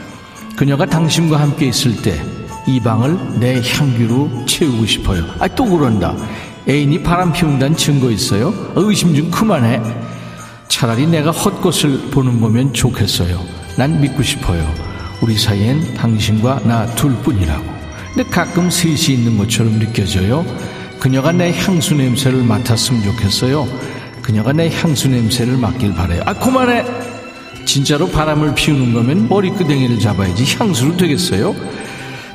그녀가 0.56 0.86
당신과 0.86 1.38
함께 1.40 1.66
있을 1.66 2.00
때 2.02 2.34
이 2.66 2.80
방을 2.80 3.40
내 3.40 3.60
향기로 3.62 4.46
채우고 4.46 4.86
싶어요. 4.86 5.24
아, 5.38 5.46
또 5.48 5.66
그런다. 5.66 6.16
애인이 6.66 7.02
바람 7.02 7.32
피운다는 7.32 7.76
증거 7.76 8.10
있어요? 8.10 8.54
의심 8.74 9.14
좀 9.14 9.30
그만해. 9.30 9.82
차라리 10.68 11.06
내가 11.06 11.30
헛것을 11.30 12.10
보는 12.10 12.40
거면 12.40 12.72
좋겠어요. 12.72 13.38
난 13.76 14.00
믿고 14.00 14.22
싶어요. 14.22 14.66
우리 15.20 15.36
사이엔 15.36 15.94
당신과 15.94 16.60
나 16.64 16.86
둘뿐이라고. 16.94 17.64
근데 18.14 18.30
가끔 18.30 18.70
셋이 18.70 19.18
있는 19.18 19.36
것처럼 19.36 19.78
느껴져요. 19.78 20.44
그녀가 20.98 21.32
내 21.32 21.52
향수 21.52 21.94
냄새를 21.94 22.42
맡았으면 22.44 23.02
좋겠어요. 23.02 23.68
그녀가 24.22 24.52
내 24.52 24.70
향수 24.70 25.08
냄새를 25.08 25.58
맡길 25.58 25.94
바래요. 25.94 26.22
아 26.24 26.32
그만해. 26.32 27.13
진짜로 27.64 28.08
바람을 28.08 28.54
피우는 28.54 28.92
거면 28.92 29.28
머리끄댕이를 29.28 29.98
잡아야지 29.98 30.56
향수로 30.58 30.96
되겠어요? 30.96 31.54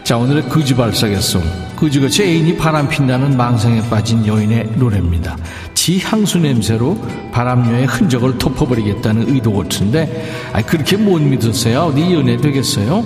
자 0.03 0.17
오늘의 0.17 0.50
거지 0.50 0.75
발사계송 0.75 1.41
거지같이 1.75 2.24
애인이 2.24 2.57
바람 2.57 2.89
핀다는 2.89 3.38
망상에 3.38 3.81
빠진 3.89 4.25
여인의 4.25 4.71
노래입니다. 4.75 5.38
지 5.74 6.00
향수 6.00 6.39
냄새로 6.39 7.00
바람녀의 7.31 7.86
흔적을 7.86 8.38
덮어버리겠다는 8.38 9.29
의도 9.29 9.53
같은데 9.53 10.29
아 10.51 10.62
그렇게 10.62 10.98
못 10.98 11.21
믿었어요. 11.21 11.81
어디 11.81 12.13
연애 12.13 12.38
되겠어요? 12.38 13.05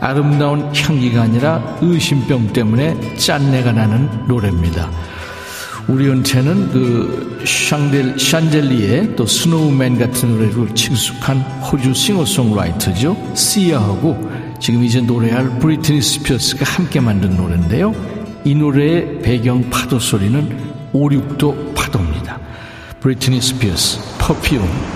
아름다운 0.00 0.72
향기가 0.74 1.22
아니라 1.22 1.78
의심병 1.80 2.52
때문에 2.52 3.16
짠내가 3.16 3.72
나는 3.72 4.08
노래입니다. 4.26 4.90
우리 5.88 6.08
은채는 6.08 6.72
그 6.72 7.44
샹델, 7.46 8.18
샹들리에 8.18 9.14
또 9.14 9.24
Snowman 9.24 9.98
같은 9.98 10.30
노래를 10.30 10.74
친숙한 10.74 11.38
호주 11.62 11.94
싱어송라이터죠. 11.94 13.16
시아하고 13.34 14.18
지금 14.60 14.82
이제 14.82 15.00
노래할 15.00 15.60
브리트니 15.60 16.02
스피어스가 16.02 16.64
함께 16.64 16.98
만든 16.98 17.36
노래인데요. 17.36 17.94
이 18.44 18.54
노래의 18.54 19.20
배경 19.22 19.68
파도 19.70 20.00
소리는 20.00 20.58
오륙도 20.92 21.74
파도입니다. 21.74 22.40
브리트니 22.98 23.40
스피어스, 23.40 24.00
Perfume. 24.18 24.95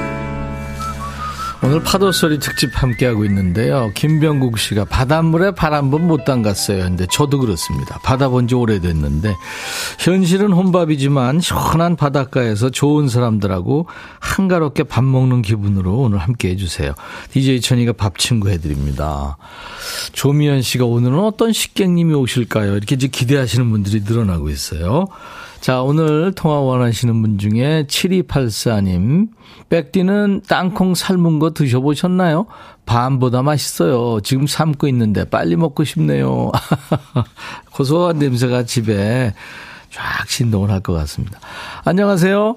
오늘 1.71 1.83
파도소리 1.83 2.39
특집 2.39 2.69
함께하고 2.73 3.23
있는데요. 3.23 3.91
김병국 3.95 4.59
씨가 4.59 4.83
바닷물에 4.83 5.51
발 5.51 5.71
한 5.73 5.89
번 5.89 6.01
못 6.05 6.25
담갔어요. 6.25 6.83
근데 6.83 7.07
저도 7.09 7.39
그렇습니다. 7.39 7.97
바다 8.03 8.27
본 8.27 8.45
지 8.45 8.55
오래됐는데 8.55 9.33
현실은 9.99 10.51
혼밥이지만 10.51 11.39
시원한 11.39 11.95
바닷가에서 11.95 12.71
좋은 12.71 13.07
사람들하고 13.07 13.87
한가롭게 14.19 14.83
밥 14.83 15.05
먹는 15.05 15.43
기분으로 15.43 15.97
오늘 15.99 16.17
함께 16.17 16.49
해주세요. 16.49 16.93
DJ 17.31 17.61
천이가 17.61 17.93
밥 17.93 18.17
친구 18.17 18.49
해드립니다. 18.49 19.37
조미연 20.11 20.63
씨가 20.63 20.83
오늘은 20.83 21.19
어떤 21.19 21.53
식객님이 21.53 22.13
오실까요? 22.15 22.75
이렇게 22.75 22.97
기대하시는 22.97 23.71
분들이 23.71 24.01
늘어나고 24.01 24.49
있어요. 24.49 25.07
자, 25.61 25.83
오늘 25.83 26.31
통화 26.33 26.59
원하시는 26.59 27.21
분 27.21 27.37
중에 27.37 27.85
7284님, 27.87 29.27
백디는 29.69 30.41
땅콩 30.49 30.95
삶은 30.95 31.37
거 31.37 31.51
드셔보셨나요? 31.53 32.47
밤보다 32.87 33.43
맛있어요. 33.43 34.21
지금 34.21 34.47
삶고 34.47 34.87
있는데 34.87 35.23
빨리 35.23 35.55
먹고 35.55 35.83
싶네요. 35.83 36.51
고소한 37.73 38.17
냄새가 38.17 38.63
집에 38.63 39.33
쫙 39.91 40.27
신동을 40.27 40.71
할 40.71 40.79
것 40.81 40.93
같습니다. 40.93 41.39
안녕하세요. 41.85 42.55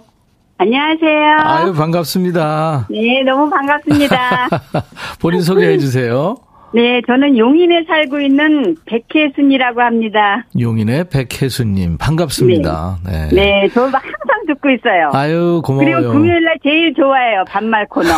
안녕하세요. 0.56 1.36
아유, 1.42 1.74
반갑습니다. 1.74 2.86
네, 2.90 3.22
너무 3.26 3.50
반갑습니다. 3.50 4.48
본인 5.20 5.42
소개해 5.42 5.76
주세요. 5.76 6.36
네, 6.74 7.00
저는 7.06 7.38
용인에 7.38 7.84
살고 7.86 8.20
있는 8.20 8.74
백혜순이라고 8.86 9.80
합니다. 9.80 10.44
용인의 10.58 11.04
백혜수님, 11.08 11.98
반갑습니다. 11.98 12.98
네. 13.06 13.28
네, 13.32 13.68
저 13.72 13.82
항상 13.82 14.02
듣고 14.48 14.70
있어요. 14.70 15.10
아유, 15.12 15.62
고마워요. 15.64 15.94
그리고 15.94 16.12
금요일날 16.12 16.56
제일 16.64 16.92
좋아해요. 16.94 17.44
반말 17.46 17.86
코너. 17.86 18.08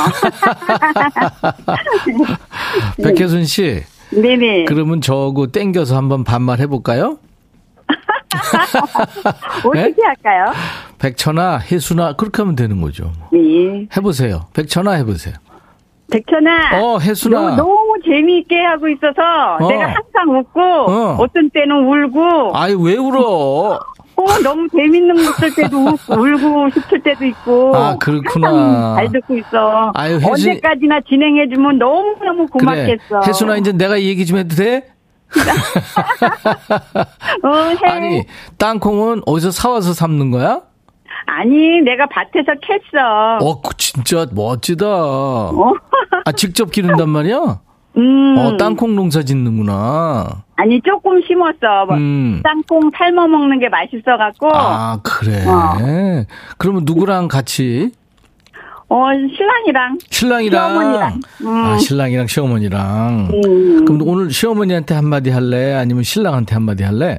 백혜순 3.04 3.44
씨. 3.44 3.82
네네. 4.10 4.64
그러면 4.64 5.02
저거 5.02 5.48
땡겨서 5.48 5.94
한번 5.94 6.24
반말 6.24 6.58
해볼까요? 6.60 7.18
어떻게 9.66 9.90
네? 9.90 9.94
할까요? 10.02 10.46
백천아, 10.98 11.58
혜순아, 11.58 12.14
그렇게 12.14 12.40
하면 12.40 12.56
되는 12.56 12.80
거죠. 12.80 13.12
네. 13.32 13.86
해보세요. 13.94 14.46
백천아 14.54 14.92
해보세요. 14.92 15.34
백천아. 16.10 16.80
어, 16.80 16.98
혜순아. 16.98 17.56
너무 17.56 17.86
재미있게 18.06 18.60
하고 18.62 18.88
있어서 18.88 19.56
어. 19.60 19.68
내가 19.68 19.84
항상 19.88 20.38
웃고 20.38 20.60
어. 20.60 21.16
어. 21.18 21.26
떤 21.34 21.50
때는 21.50 21.76
울고 21.86 22.56
아이, 22.56 22.74
왜 22.74 22.96
울어? 22.96 23.78
어, 24.18 24.24
너무 24.42 24.66
재밌는 24.74 25.14
거 25.14 25.20
있을 25.20 25.54
때도 25.54 25.76
웃고, 25.76 26.14
울고 26.14 26.70
싶을 26.70 27.02
때도 27.02 27.22
있고. 27.26 27.76
아, 27.76 27.96
그렇구나. 27.98 28.48
항상 28.48 28.94
잘 28.96 29.12
듣고 29.12 29.36
있어. 29.36 29.92
아유, 29.94 30.18
혜순이- 30.18 30.30
언제까지나 30.30 31.00
진행해주면 31.06 31.78
너무 31.78 32.16
너무 32.24 32.46
고맙겠어. 32.46 32.96
그래. 33.08 33.20
혜순아, 33.26 33.56
이제 33.58 33.72
내가 33.72 33.98
이 33.98 34.08
얘기 34.08 34.24
좀 34.24 34.38
해도 34.38 34.56
돼? 34.56 34.88
어, 37.42 37.48
해. 37.84 37.90
아니, 37.90 38.24
땅콩은 38.58 39.22
어디서 39.26 39.50
사와서 39.50 39.92
삶는 39.92 40.30
거야? 40.30 40.62
아니, 41.26 41.80
내가 41.82 42.06
밭에서 42.06 42.52
캤어. 42.62 43.42
어, 43.42 43.60
그 43.60 43.76
진짜 43.76 44.26
멋지다. 44.32 44.86
어? 44.86 45.72
아, 46.24 46.32
직접 46.32 46.70
기른단 46.70 47.10
말이야? 47.10 47.60
음. 47.96 48.37
어, 48.38 48.56
땅콩 48.56 48.94
농사 48.94 49.22
짓는구나. 49.22 50.44
아니, 50.56 50.80
조금 50.82 51.20
심었어. 51.26 51.87
뭐, 51.87 51.96
음. 51.96 52.40
땅콩 52.42 52.90
삶아 52.96 53.26
먹는 53.26 53.59
게 53.59 53.68
맛있어갖고. 53.68 54.50
아, 54.52 55.00
그래. 55.02 55.44
어. 55.46 56.24
그러면 56.59 56.82
누구랑 56.85 57.28
같이? 57.28 57.90
어, 58.88 59.06
신랑이랑. 59.37 59.98
신랑이랑. 60.11 60.70
시어머니랑. 60.72 61.20
음. 61.42 61.46
아, 61.48 61.78
신랑이랑 61.78 62.26
시어머니랑. 62.26 63.30
음, 63.32 63.85
그럼 63.85 64.02
오늘 64.02 64.30
시어머니한테 64.30 64.94
한마디 64.94 65.30
할래? 65.30 65.74
아니면 65.74 66.02
신랑한테 66.04 66.54
한마디 66.54 66.85
할래? 66.85 67.18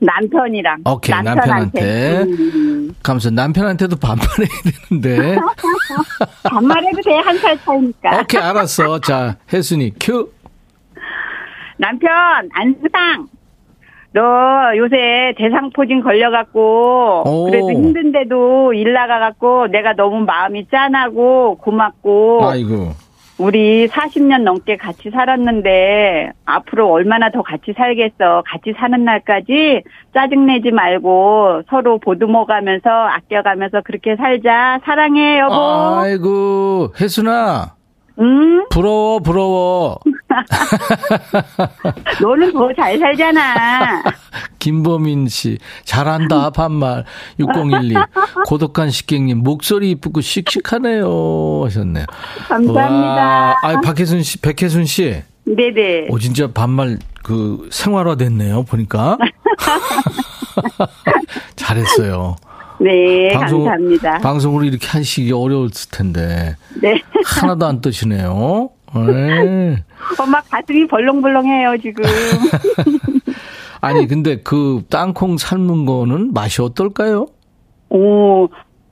남편이랑. 0.00 0.78
오케이, 0.86 1.22
남편한테. 1.22 2.22
음. 2.22 2.94
가면서 3.02 3.30
남편한테도 3.30 3.96
반말해야 3.96 4.48
되는데. 4.88 5.38
반말해도 6.44 7.02
돼, 7.04 7.14
한 7.16 7.38
살 7.38 7.58
차이니까. 7.58 8.20
오케이, 8.20 8.40
알았어. 8.40 9.00
자, 9.00 9.36
혜순이 9.52 9.92
큐. 10.00 10.30
남편, 11.76 12.10
안수상. 12.52 13.28
너 14.12 14.22
요새 14.76 15.34
대상포진 15.38 16.02
걸려갖고, 16.02 17.22
오. 17.26 17.44
그래도 17.44 17.70
힘든데도 17.70 18.74
일 18.74 18.92
나가갖고, 18.92 19.68
내가 19.68 19.94
너무 19.94 20.24
마음이 20.24 20.66
짠하고, 20.70 21.58
고맙고, 21.58 22.48
아이고. 22.50 22.92
우리 23.40 23.88
40년 23.88 24.42
넘게 24.42 24.76
같이 24.76 25.08
살았는데, 25.08 26.30
앞으로 26.44 26.92
얼마나 26.92 27.30
더 27.30 27.40
같이 27.40 27.72
살겠어. 27.74 28.42
같이 28.44 28.74
사는 28.76 29.02
날까지 29.02 29.82
짜증내지 30.12 30.72
말고, 30.72 31.62
서로 31.70 31.98
보듬어 31.98 32.44
가면서, 32.44 32.90
아껴 32.90 33.42
가면서 33.42 33.80
그렇게 33.80 34.14
살자. 34.16 34.80
사랑해, 34.84 35.38
여보. 35.38 35.54
아이고, 35.54 36.88
혜순아. 37.00 37.76
응? 38.20 38.66
부러워, 38.68 39.20
부러워. 39.20 40.00
너는 42.20 42.52
더 42.52 42.72
잘 42.74 42.98
살잖아. 42.98 44.02
김범인 44.58 45.28
씨, 45.28 45.58
잘한다, 45.84 46.50
반말. 46.50 47.04
6012. 47.38 47.94
고독한 48.46 48.90
식객님, 48.90 49.38
목소리 49.38 49.90
이쁘고 49.92 50.20
씩씩하네요. 50.20 51.62
하셨네요. 51.64 52.06
감사합니다. 52.48 52.84
와, 52.84 53.56
아, 53.62 53.80
박혜순 53.80 54.22
씨, 54.22 54.38
백혜순 54.38 54.84
씨. 54.84 55.22
네네. 55.44 56.08
오, 56.10 56.18
진짜 56.18 56.46
반말 56.52 56.98
그 57.22 57.68
생활화 57.72 58.14
됐네요, 58.16 58.62
보니까. 58.64 59.18
잘했어요. 61.56 62.36
네, 62.80 63.28
감사합니다. 63.34 64.18
방송으로 64.18 64.64
이렇게 64.64 64.86
하시기 64.86 65.32
어려웠을 65.32 65.90
텐데. 65.90 66.56
네. 66.80 67.00
하나도 67.26 67.66
안 67.66 67.80
뜨시네요. 67.80 68.70
네. 68.94 69.76
엄마 70.18 70.40
가슴이 70.42 70.86
벌렁벌렁해요, 70.88 71.76
지금. 71.78 72.04
아니, 73.80 74.06
근데 74.06 74.36
그 74.42 74.82
땅콩 74.90 75.36
삶은 75.38 75.86
거는 75.86 76.32
맛이 76.34 76.60
어떨까요? 76.60 77.26
오, 77.88 78.48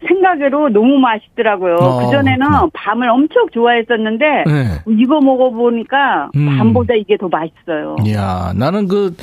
생각으로 0.07 0.69
너무 0.71 0.99
맛있더라고요. 0.99 1.75
어, 1.77 1.99
그 2.07 2.11
전에는 2.13 2.39
그렇구나. 2.39 2.69
밤을 2.73 3.09
엄청 3.11 3.47
좋아했었는데 3.53 4.45
네. 4.47 4.65
이거 4.87 5.21
먹어보니까 5.21 6.31
음. 6.37 6.57
밤보다 6.59 6.95
이게 6.95 7.17
더 7.17 7.29
맛있어요. 7.29 7.97
이야, 8.07 8.53
나는 8.57 8.87
그 8.89 9.15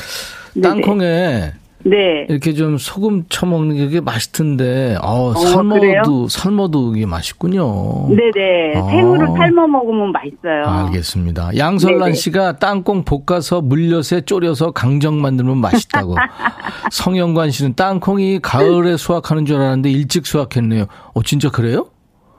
네네. 0.53 0.61
땅콩에 0.67 1.05
네. 1.05 1.53
이렇게 1.85 2.53
좀 2.53 2.77
소금 2.79 3.25
쳐먹는 3.29 3.89
게 3.89 4.01
맛있던데, 4.01 4.97
어? 5.03 5.33
삶아도, 5.35 6.27
삶아도 6.27 6.95
이게 6.95 7.05
맛있군요. 7.05 8.09
네네. 8.09 8.79
어. 8.79 8.89
생으로 8.89 9.35
삶아 9.37 9.67
먹으면 9.67 10.11
맛있어요. 10.11 10.63
알겠습니다. 10.65 11.55
양설란 11.57 11.99
네네. 11.99 12.13
씨가 12.13 12.57
땅콩 12.57 13.03
볶아서 13.03 13.61
물엿에 13.61 14.21
졸여서 14.25 14.71
강정 14.71 15.21
만들면 15.21 15.57
맛있다고. 15.57 16.15
성영관 16.91 17.51
씨는 17.51 17.75
땅콩이 17.75 18.39
가을에 18.41 18.97
수확하는 18.97 19.45
줄 19.45 19.57
알았는데 19.57 19.91
일찍 19.91 20.25
수확했네요. 20.25 20.85
어, 21.13 21.23
진짜 21.23 21.49
그래요? 21.51 21.87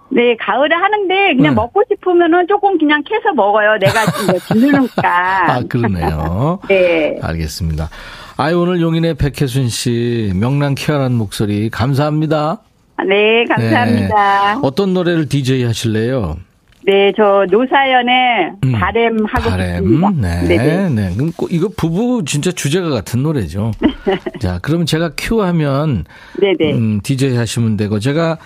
네, 0.09 0.37
가을에 0.41 0.75
하는데 0.75 1.35
그냥 1.37 1.55
네. 1.55 1.61
먹고 1.61 1.83
싶으면은 1.91 2.47
조금 2.49 2.77
그냥 2.79 3.03
캐서 3.05 3.33
먹어요. 3.35 3.77
내가 3.81 4.05
이제 4.05 4.39
지르니까. 4.55 5.53
아, 5.53 5.63
그러네요. 5.69 6.59
네. 6.69 7.19
알겠습니다. 7.23 7.89
아이, 8.39 8.53
오늘 8.53 8.83
용인의 8.83 9.15
백혜순 9.15 9.69
씨, 9.71 10.31
명랑 10.35 10.75
쾌활한 10.77 11.13
목소리, 11.15 11.71
감사합니다. 11.71 12.59
네, 13.09 13.45
감사합니다. 13.47 14.55
네. 14.55 14.61
어떤 14.63 14.93
노래를 14.93 15.27
DJ 15.29 15.65
하실래요? 15.65 16.37
네, 16.85 17.13
저 17.17 17.47
노사연의 17.51 18.53
음, 18.65 18.73
바램 18.73 19.25
하고 19.25 19.51
바램. 19.51 19.77
싶습니다. 19.77 20.11
네. 20.11 20.43
네네. 20.49 20.89
네. 20.91 21.15
그럼 21.17 21.33
꼭 21.35 21.51
이거 21.51 21.69
부부 21.75 22.25
진짜 22.27 22.53
주제가 22.53 22.91
같은 22.91 23.23
노래죠. 23.23 23.73
자, 24.39 24.59
그러면 24.63 24.85
제가 24.87 25.13
큐 25.17 25.43
하면 25.43 26.05
네네. 26.39 26.75
음, 26.75 27.01
DJ 27.03 27.37
하시면 27.37 27.77
되고 27.79 27.99
제가 27.99 28.37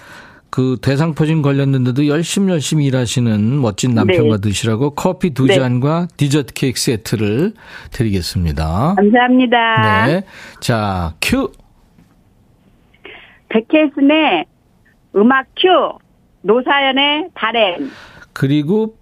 그 0.51 0.77
대상포진 0.83 1.43
걸렸는데도 1.43 2.09
열심히 2.09 2.53
열심히 2.53 2.87
일하시는 2.87 3.61
멋진 3.61 3.95
남편과 3.95 4.37
네. 4.37 4.41
드시라고 4.41 4.91
커피 4.91 5.31
두 5.31 5.47
네. 5.47 5.55
잔과 5.55 6.09
디저트 6.17 6.55
케이크 6.55 6.79
세트를 6.79 7.55
드리겠습니다. 7.93 8.95
감사합니다. 8.97 10.07
네. 10.07 10.25
자, 10.61 11.15
큐. 11.23 11.53
백혜순의 13.49 14.45
음악 15.17 15.47
큐, 15.57 15.99
노사연의 16.43 17.31
바램. 17.35 17.91
그리고 18.33 18.95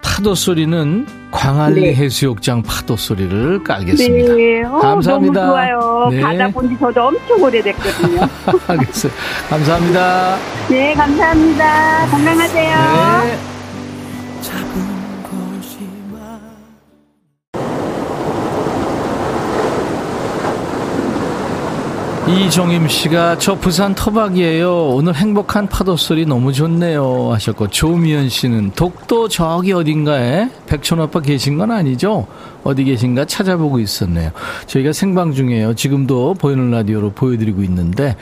파도 0.00 0.34
소리는 0.34 1.06
광안리 1.30 1.80
네. 1.80 1.94
해수욕장 1.94 2.62
파도 2.62 2.96
소리를 2.96 3.62
깔겠습니다. 3.62 4.34
네, 4.34 4.62
어, 4.64 4.78
감사합니다. 4.78 5.40
너무 5.40 5.52
좋아요. 5.52 6.08
네. 6.10 6.20
바다 6.20 6.48
본지 6.48 6.76
저도 6.78 7.02
엄청 7.08 7.42
오래됐거든요. 7.42 8.20
알겠어요. 8.66 9.12
감사합니다. 9.48 10.36
네, 10.70 10.94
감사합니다. 10.94 12.06
건강하세요. 12.10 12.76
네. 13.24 13.38
이종임 22.28 22.88
씨가 22.88 23.38
저 23.38 23.54
부산 23.54 23.94
터박이에요. 23.94 24.88
오늘 24.88 25.14
행복한 25.14 25.66
파도 25.66 25.96
소리 25.96 26.26
너무 26.26 26.52
좋네요. 26.52 27.32
하셨고 27.32 27.68
조미연 27.68 28.28
씨는 28.28 28.72
독도 28.72 29.28
저기 29.28 29.72
어딘가에 29.72 30.50
백촌 30.66 31.00
아빠 31.00 31.20
계신 31.20 31.56
건 31.56 31.70
아니죠? 31.70 32.26
어디 32.64 32.84
계신가 32.84 33.24
찾아보고 33.24 33.80
있었네요. 33.80 34.30
저희가 34.66 34.92
생방 34.92 35.32
중이에요. 35.32 35.74
지금도 35.74 36.34
보이는 36.34 36.70
라디오로 36.70 37.12
보여드리고 37.12 37.62
있는데 37.62 38.14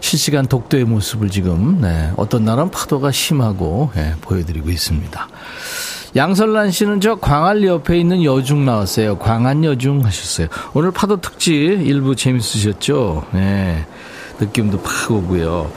실시간 0.00 0.46
독도의 0.46 0.84
모습을 0.84 1.30
지금 1.30 1.80
네, 1.80 2.10
어떤 2.16 2.44
날은 2.44 2.72
파도가 2.72 3.12
심하고 3.12 3.92
예, 3.96 4.14
보여드리고 4.20 4.68
있습니다. 4.70 5.28
양설란 6.16 6.70
씨는 6.70 7.00
저 7.00 7.16
광안리 7.16 7.66
옆에 7.66 7.98
있는 7.98 8.24
여중 8.24 8.64
나왔어요. 8.64 9.18
광안 9.18 9.64
여중 9.64 10.04
하셨어요. 10.04 10.48
오늘 10.74 10.90
파도 10.90 11.20
특집 11.20 11.52
일부 11.54 12.16
재밌으셨죠? 12.16 13.24
네. 13.32 13.86
느낌도 14.40 14.80
팍 14.82 15.10
오고요. 15.10 15.70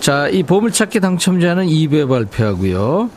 자, 0.00 0.28
이 0.28 0.42
보물찾기 0.42 1.00
당첨자는 1.00 1.66
2부에 1.66 2.08
발표하고요. 2.08 3.10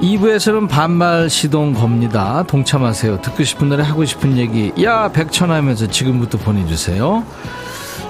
2부에서는 0.00 0.68
반말 0.68 1.28
시동 1.28 1.72
겁니다. 1.74 2.44
동참하세요. 2.46 3.20
듣고 3.20 3.42
싶은 3.42 3.68
노래 3.68 3.82
하고 3.82 4.04
싶은 4.04 4.36
얘기. 4.38 4.72
야, 4.84 5.10
백천 5.10 5.50
하면서 5.50 5.88
지금부터 5.88 6.38
보내주세요. 6.38 7.24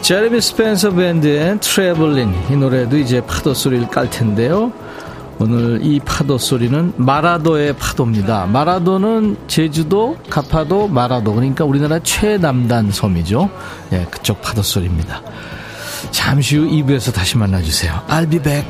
제레미 0.02 0.40
스펜서 0.40 0.90
밴드의 0.90 1.58
트래블린. 1.60 2.34
이 2.50 2.56
노래도 2.56 2.98
이제 2.98 3.22
파도 3.22 3.54
소리를 3.54 3.88
깔 3.88 4.10
텐데요. 4.10 4.70
오늘 5.40 5.80
이 5.82 6.00
파도 6.00 6.36
소리는 6.36 6.92
마라도의 6.96 7.76
파도입니다. 7.76 8.46
마라도는 8.46 9.36
제주도, 9.46 10.16
가파도, 10.28 10.88
마라도. 10.88 11.32
그러니까 11.32 11.64
우리나라 11.64 12.00
최남단 12.00 12.90
섬이죠. 12.90 13.48
예, 13.92 14.06
그쪽 14.10 14.42
파도 14.42 14.62
소리입니다. 14.62 15.22
잠시 16.10 16.56
후 16.56 16.66
2부에서 16.68 17.12
다시 17.12 17.36
만나주세요. 17.36 18.02
I'll 18.08 18.28
be 18.28 18.40
back. 18.40 18.68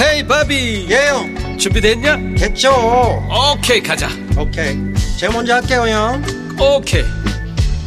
헤이 0.00 0.26
바비 0.26 0.86
예영 0.90 1.58
준비됐냐? 1.58 2.16
됐죠 2.38 2.72
오케이 3.54 3.82
가자 3.82 4.08
오케이 4.38 4.78
제가 5.18 5.32
먼저 5.32 5.54
할게요 5.54 5.86
형 5.86 6.22
오케이 6.58 7.04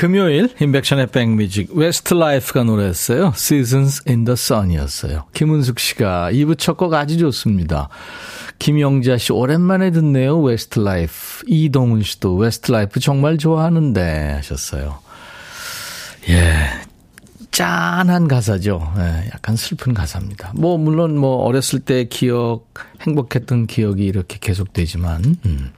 금요일 0.00 0.48
임백천의 0.58 1.08
백뮤직 1.08 1.74
웨스트라이프가 1.74 2.64
노래했어요. 2.64 3.34
Seasons 3.36 4.02
in 4.08 4.24
the 4.24 4.32
Sun이었어요. 4.32 5.26
김은숙 5.34 5.78
씨가 5.78 6.32
2부 6.32 6.56
첫 6.58 6.78
곡 6.78 6.94
아주 6.94 7.18
좋습니다. 7.18 7.90
김영자 8.58 9.18
씨 9.18 9.34
오랜만에 9.34 9.90
듣네요. 9.90 10.40
웨스트라이프. 10.40 11.12
이동훈 11.48 12.02
씨도 12.02 12.34
웨스트라이프 12.36 12.98
정말 12.98 13.36
좋아하는데 13.36 14.32
하셨어요. 14.36 15.00
예. 16.30 16.66
짠한 17.50 18.26
가사죠. 18.26 18.94
예, 18.96 19.28
약간 19.34 19.54
슬픈 19.54 19.92
가사입니다. 19.92 20.52
뭐 20.54 20.78
물론 20.78 21.18
뭐 21.18 21.44
어렸을 21.44 21.78
때 21.78 22.04
기억, 22.04 22.72
행복했던 23.02 23.66
기억이 23.66 24.06
이렇게 24.06 24.38
계속되지만 24.40 25.36
음. 25.44 25.72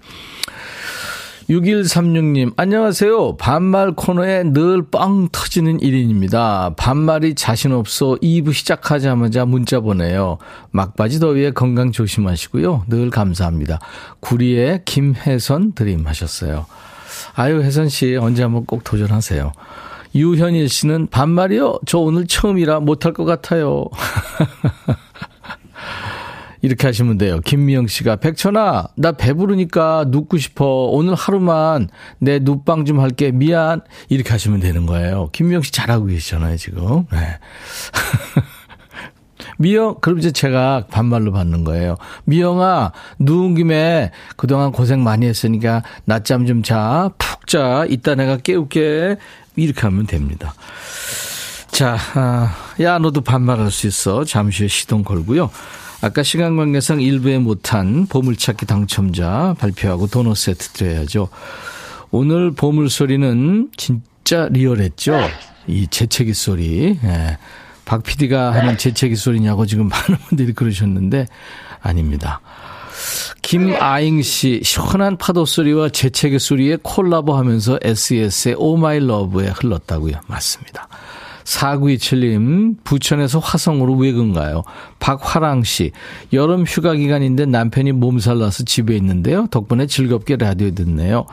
6136님, 1.49 2.53
안녕하세요. 2.57 3.37
반말 3.37 3.93
코너에 3.93 4.45
늘 4.45 4.83
빵 4.91 5.29
터지는 5.33 5.79
1인입니다. 5.79 6.75
반말이 6.77 7.35
자신 7.35 7.73
없어 7.73 8.17
2부 8.23 8.53
시작하자마자 8.53 9.45
문자 9.45 9.81
보내요. 9.81 10.39
막바지 10.71 11.19
더위에 11.21 11.51
건강 11.53 11.91
조심하시고요. 11.93 12.85
늘 12.89 13.11
감사합니다. 13.11 13.81
구리의 14.21 14.83
김혜선 14.85 15.73
드림 15.73 16.07
하셨어요. 16.07 16.67
아유, 17.35 17.63
혜선 17.63 17.89
씨, 17.89 18.17
언제 18.17 18.43
한번 18.43 18.65
꼭 18.65 18.85
도전하세요. 18.85 19.53
유현일 20.15 20.69
씨는 20.69 21.07
반말이요? 21.09 21.79
저 21.87 21.99
오늘 21.99 22.27
처음이라 22.27 22.81
못할 22.81 23.13
것 23.13 23.25
같아요. 23.25 23.87
이렇게 26.63 26.87
하시면 26.87 27.19
돼요. 27.19 27.41
김미영 27.45 27.89
씨가 27.89 28.17
백천아 28.17 28.89
나 28.97 29.13
배부르니까 29.13 30.07
눕고 30.09 30.39
싶어. 30.39 30.65
오늘 30.65 31.15
하루만 31.15 31.89
내 32.19 32.39
눕방 32.39 32.85
좀 32.85 33.01
할게. 33.01 33.33
미안. 33.33 33.83
이렇게 34.09 34.31
하시면 34.31 34.61
되는 34.61 34.87
거예요. 34.87 35.29
김미영 35.33 35.63
씨 35.63 35.73
잘하고 35.73 36.07
계시잖아요 36.07 36.57
지금. 36.57 37.05
네. 37.11 37.39
미영, 39.59 39.97
그럼 40.01 40.19
이제 40.19 40.31
제가 40.31 40.87
반말로 40.91 41.33
받는 41.33 41.65
거예요. 41.65 41.97
미영아, 42.25 42.93
누운 43.19 43.55
김에 43.55 44.11
그동안 44.37 44.73
고생 44.73 45.03
많이 45.03 45.27
했으니까 45.27 45.83
낮잠 46.05 46.47
좀 46.47 46.63
자. 46.63 47.11
푹 47.19 47.47
자. 47.47 47.85
이따 47.89 48.15
내가 48.15 48.39
깨울게. 48.39 49.17
이렇게 49.57 49.81
하면 49.83 50.07
됩니다. 50.07 50.55
자, 51.71 51.97
아, 52.15 52.55
야, 52.81 52.99
너도 52.99 53.21
반말할 53.21 53.71
수 53.71 53.87
있어. 53.87 54.25
잠시 54.25 54.63
후에 54.63 54.69
시동 54.69 55.03
걸고요. 55.03 55.51
아까 56.03 56.25
시간 56.25 56.57
관계상 56.57 57.01
일부에 57.01 57.39
못한 57.39 58.07
보물찾기 58.07 58.67
당첨자 58.67 59.55
발표하고 59.59 60.09
도넛 60.09 60.37
세트 60.37 60.69
드려야죠. 60.71 61.29
오늘 62.11 62.51
보물소리는 62.51 63.71
진짜 63.77 64.49
리얼했죠. 64.51 65.17
이 65.69 65.87
재채기 65.87 66.35
소리. 66.35 66.99
예. 67.03 67.39
박 67.85 68.03
PD가 68.03 68.53
하는 68.53 68.77
재채기 68.77 69.15
소리냐고 69.15 69.65
지금 69.65 69.89
많은 69.89 70.19
분들이 70.29 70.53
그러셨는데 70.53 71.27
아닙니다. 71.81 72.41
김아잉 73.43 74.23
씨, 74.23 74.61
시원한 74.65 75.17
파도 75.17 75.45
소리와 75.45 75.89
재채기 75.89 76.39
소리에 76.39 76.79
콜라보 76.83 77.37
하면서 77.37 77.79
SES의 77.81 78.57
Oh 78.59 78.77
My 78.77 78.99
Love에 78.99 79.49
흘렀다고요. 79.49 80.15
맞습니다. 80.27 80.89
4927님, 81.45 82.77
부천에서 82.85 83.39
화성으로 83.39 83.95
외근가요. 83.97 84.63
박화랑 84.99 85.65
씨, 85.65 85.93
여름 86.33 86.65
휴가 86.65 86.95
기간인데 86.95 87.47
남편이 87.47 87.93
몸살 87.93 88.39
나서 88.39 88.65
집에 88.65 88.97
있는데요. 88.97 89.47
덕분에 89.51 89.87
즐겁게 89.87 90.37
라디오 90.37 90.71
듣네요. 90.71 91.27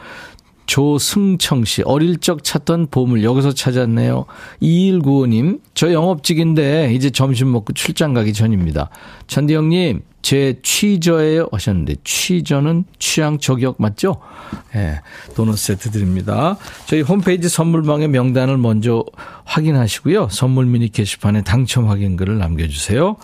조승청 0.69 1.65
씨, 1.65 1.81
어릴 1.81 2.19
적 2.19 2.43
찾던 2.43 2.89
보물 2.91 3.23
여기서 3.23 3.53
찾았네요. 3.53 4.25
2195님, 4.61 5.61
저 5.73 5.91
영업직인데 5.91 6.93
이제 6.93 7.09
점심 7.09 7.51
먹고 7.51 7.73
출장 7.73 8.13
가기 8.13 8.33
전입니다. 8.33 8.91
천디 9.25 9.55
형님, 9.55 10.03
제 10.21 10.59
취저예요 10.61 11.49
하셨는데 11.51 11.95
취저는 12.03 12.83
취향 12.99 13.39
저격 13.39 13.77
맞죠? 13.79 14.17
예. 14.75 14.79
네, 14.79 15.01
도넛 15.33 15.57
세트 15.57 15.89
드립니다. 15.89 16.57
저희 16.85 17.01
홈페이지 17.01 17.49
선물방에 17.49 18.07
명단을 18.07 18.59
먼저 18.59 19.03
확인하시고요. 19.45 20.27
선물 20.29 20.67
미니 20.67 20.89
게시판에 20.89 21.41
당첨 21.41 21.87
확인글을 21.89 22.37
남겨 22.37 22.67
주세요. 22.67 23.17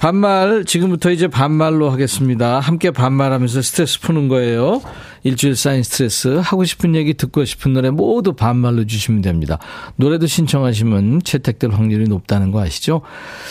반말 0.00 0.64
지금부터 0.64 1.10
이제 1.10 1.28
반말로 1.28 1.90
하겠습니다. 1.90 2.58
함께 2.58 2.90
반말하면서 2.90 3.60
스트레스 3.60 4.00
푸는 4.00 4.28
거예요. 4.28 4.80
일주일 5.22 5.56
쌓인 5.56 5.82
스트레스 5.82 6.28
하고 6.42 6.64
싶은 6.64 6.94
얘기 6.94 7.14
듣고 7.14 7.44
싶은 7.44 7.72
노래 7.72 7.90
모두 7.90 8.32
반말로 8.32 8.86
주시면 8.86 9.22
됩니다. 9.22 9.58
노래도 9.96 10.26
신청하시면 10.26 11.22
채택될 11.24 11.70
확률이 11.70 12.04
높다는 12.04 12.50
거 12.50 12.60
아시죠? 12.62 13.02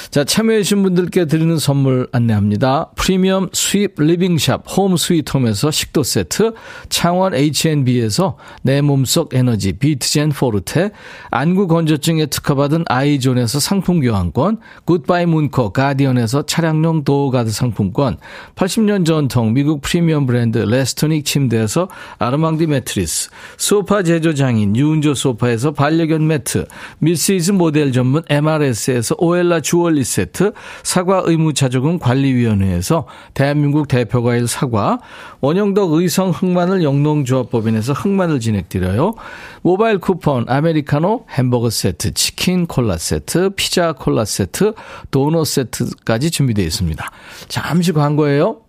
자 0.09 0.23
참여해 0.23 0.63
주신 0.63 0.83
분들께 0.83 1.25
드리는 1.25 1.57
선물 1.57 2.07
안내합니다. 2.11 2.89
프리미엄 2.95 3.49
스윕 3.49 4.01
리빙샵 4.01 4.65
홈 4.75 4.97
스위트홈에서 4.97 5.69
식도 5.69 6.03
세트 6.03 6.53
창원 6.89 7.35
H&B에서 7.35 8.37
내 8.63 8.81
몸속 8.81 9.35
에너지 9.35 9.73
비트젠 9.73 10.29
포르테 10.29 10.91
안구 11.29 11.67
건조증에 11.67 12.27
특허받은 12.27 12.85
아이존에서 12.87 13.59
상품 13.59 13.99
교환권 13.99 14.59
굿바이 14.85 15.25
문코 15.27 15.71
가디언에서 15.71 16.45
차량용 16.45 17.03
도어가드 17.03 17.51
상품권 17.51 18.17
80년 18.55 19.05
전통 19.05 19.53
미국 19.53 19.81
프리미엄 19.81 20.25
브랜드 20.25 20.57
레스토닉 20.57 21.25
침대 21.25 21.58
에서 21.59 21.89
아르망디 22.17 22.67
매트리스, 22.67 23.29
소파 23.57 24.03
제조장인 24.03 24.75
유운조 24.75 25.13
소파에서 25.13 25.71
반려견 25.71 26.25
매트, 26.25 26.65
밀시즈 26.99 27.51
모델 27.51 27.91
전문 27.91 28.23
MRS에서 28.29 29.15
오엘라 29.17 29.61
주얼리 29.61 30.03
세트, 30.03 30.53
사과 30.83 31.21
의무자조금 31.25 31.99
관리위원회에서 31.99 33.05
대한민국 33.33 33.87
대표과일 33.87 34.47
사과, 34.47 34.99
원형덕 35.41 35.93
의성 35.93 36.31
흑마늘 36.31 36.83
영농조합법인에서 36.83 37.93
흑마늘 37.93 38.39
진행드려요. 38.39 39.15
모바일 39.61 39.99
쿠폰, 39.99 40.45
아메리카노, 40.47 41.25
햄버거 41.29 41.69
세트, 41.69 42.13
치킨 42.13 42.65
콜라 42.65 42.97
세트, 42.97 43.51
피자 43.55 43.93
콜라 43.93 44.25
세트, 44.25 44.73
도넛 45.11 45.45
세트까지 45.47 46.31
준비되어 46.31 46.65
있습니다. 46.65 47.11
잠시 47.47 47.91
광고예요. 47.91 48.68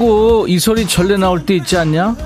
어쩌라고 0.00 0.46
이 0.48 0.58
소리 0.58 0.86
전래 0.86 1.16
나올 1.18 1.44
때 1.44 1.54
있지 1.54 1.76
않냐? 1.76 2.16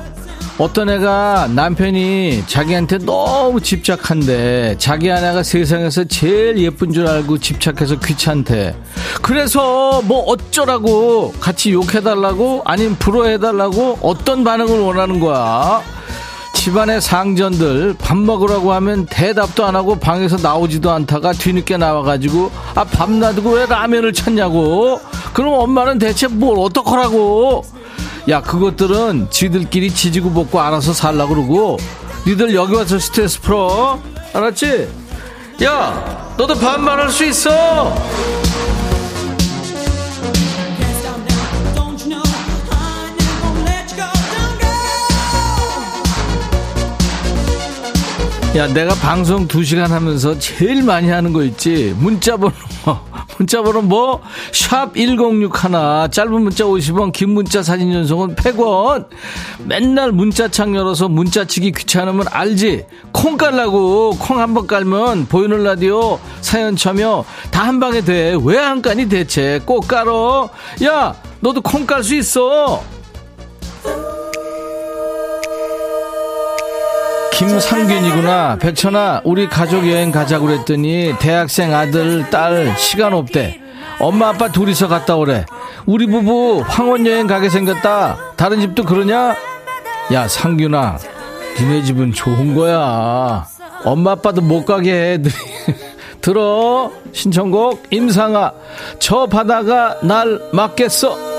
어떤 0.59 0.89
애가 0.89 1.49
남편이 1.53 2.45
자기한테 2.47 2.99
너무 2.99 3.61
집착한데 3.61 4.77
자기 4.79 5.11
아내가 5.11 5.43
세상에서 5.43 6.05
제일 6.05 6.57
예쁜 6.59 6.93
줄 6.93 7.09
알고 7.09 7.39
집착해서 7.39 7.99
귀찮대. 7.99 8.77
그래서 9.21 10.01
뭐 10.03 10.21
어쩌라고 10.21 11.33
같이 11.41 11.73
욕해달라고 11.73 12.63
아니면 12.65 12.97
불어해달라고 12.97 13.99
어떤 14.01 14.45
반응을 14.45 14.79
원하는 14.79 15.19
거야. 15.19 15.83
집안의 16.55 17.03
상전들 17.03 17.97
밥 17.99 18.17
먹으라고 18.17 18.73
하면 18.75 19.05
대답도 19.05 19.67
안 19.67 19.77
하고 19.77 19.97
방에서 19.97 20.39
나오지도 20.39 20.91
않다가 20.91 21.33
뒤늦게 21.33 21.77
나와가지고 21.77 22.51
아 22.75 22.85
밥 22.85 23.11
놔두고 23.11 23.51
왜 23.51 23.67
라면을 23.67 24.13
찾냐고 24.15 24.99
그럼 25.35 25.53
엄마는 25.55 25.99
대체 25.99 26.29
뭘 26.29 26.59
어떡하라고? 26.61 27.64
야 28.29 28.40
그것들은 28.40 29.29
지들끼리 29.31 29.90
지지고 29.92 30.31
볶고 30.31 30.61
알아서 30.61 30.92
살라 30.92 31.27
그러고 31.27 31.77
니들 32.27 32.55
여기 32.55 32.75
와서 32.75 32.99
스트레스 32.99 33.40
풀어. 33.40 33.99
알았지? 34.33 34.88
야 35.64 36.35
너도 36.38 36.55
반말할 36.55 37.11
수 37.11 37.25
있어. 37.25 37.94
야 48.57 48.68
내가 48.68 48.94
방송 48.94 49.49
2시간 49.49 49.88
하면서 49.88 50.38
제일 50.38 50.85
많이 50.85 51.11
하는 51.11 51.33
거 51.33 51.42
있지? 51.42 51.92
문자 51.99 52.37
번호 52.37 52.55
문자번호 53.38 53.83
뭐? 53.83 54.20
샵 54.53 54.94
1061. 54.94 56.11
짧은 56.11 56.33
문자 56.42 56.64
50원, 56.64 57.12
긴 57.12 57.31
문자 57.31 57.62
사진 57.62 57.92
전송은 57.92 58.37
100원. 58.37 59.07
맨날 59.64 60.12
문자창 60.12 60.75
열어서 60.77 61.09
문자치기 61.09 61.73
귀찮으면 61.73 62.27
알지? 62.31 62.87
콩 63.12 63.37
깔라고. 63.37 64.16
콩 64.18 64.38
한 64.38 64.55
번 64.55 64.66
깔면 64.66 65.27
보이는 65.27 65.62
라디오 65.64 66.18
사연 66.40 66.77
참여 66.77 67.25
다 67.51 67.64
한 67.64 67.81
방에 67.81 68.03
돼. 68.03 68.37
왜안 68.44 68.83
까니 68.83 69.09
대체? 69.09 69.61
꼭 69.64 69.88
깔어. 69.88 70.51
야, 70.85 71.14
너도 71.40 71.61
콩 71.62 71.87
깔 71.87 72.03
수 72.05 72.14
있어. 72.14 72.83
김상균이구나. 77.37 78.59
백천아, 78.61 79.23
우리 79.25 79.49
가족 79.49 79.88
여행 79.90 80.12
가자고 80.12 80.47
그랬더니 80.47 81.14
대학생 81.18 81.75
아들, 81.75 82.31
딸 82.31 82.77
시간 82.79 83.12
없대. 83.12 83.61
엄마 83.99 84.29
아빠 84.29 84.49
둘이서 84.53 84.87
갔다 84.87 85.16
오래. 85.16 85.44
우리 85.85 86.07
부부 86.07 86.62
황혼 86.64 87.05
여행 87.07 87.27
가게 87.27 87.49
생겼다. 87.49 88.35
다른 88.37 88.61
집도 88.61 88.85
그러냐? 88.85 89.35
야, 90.12 90.29
상균아. 90.29 90.99
니네 91.59 91.83
집은 91.83 92.12
좋은 92.12 92.55
거야. 92.55 93.47
엄마 93.85 94.12
아빠도 94.12 94.40
못 94.40 94.64
가게 94.64 94.92
해. 94.92 95.18
들어. 96.20 96.90
신청곡 97.12 97.85
임상아. 97.90 98.53
저 99.01 99.27
바다가 99.27 99.99
날 100.03 100.40
맞겠어. 100.53 101.34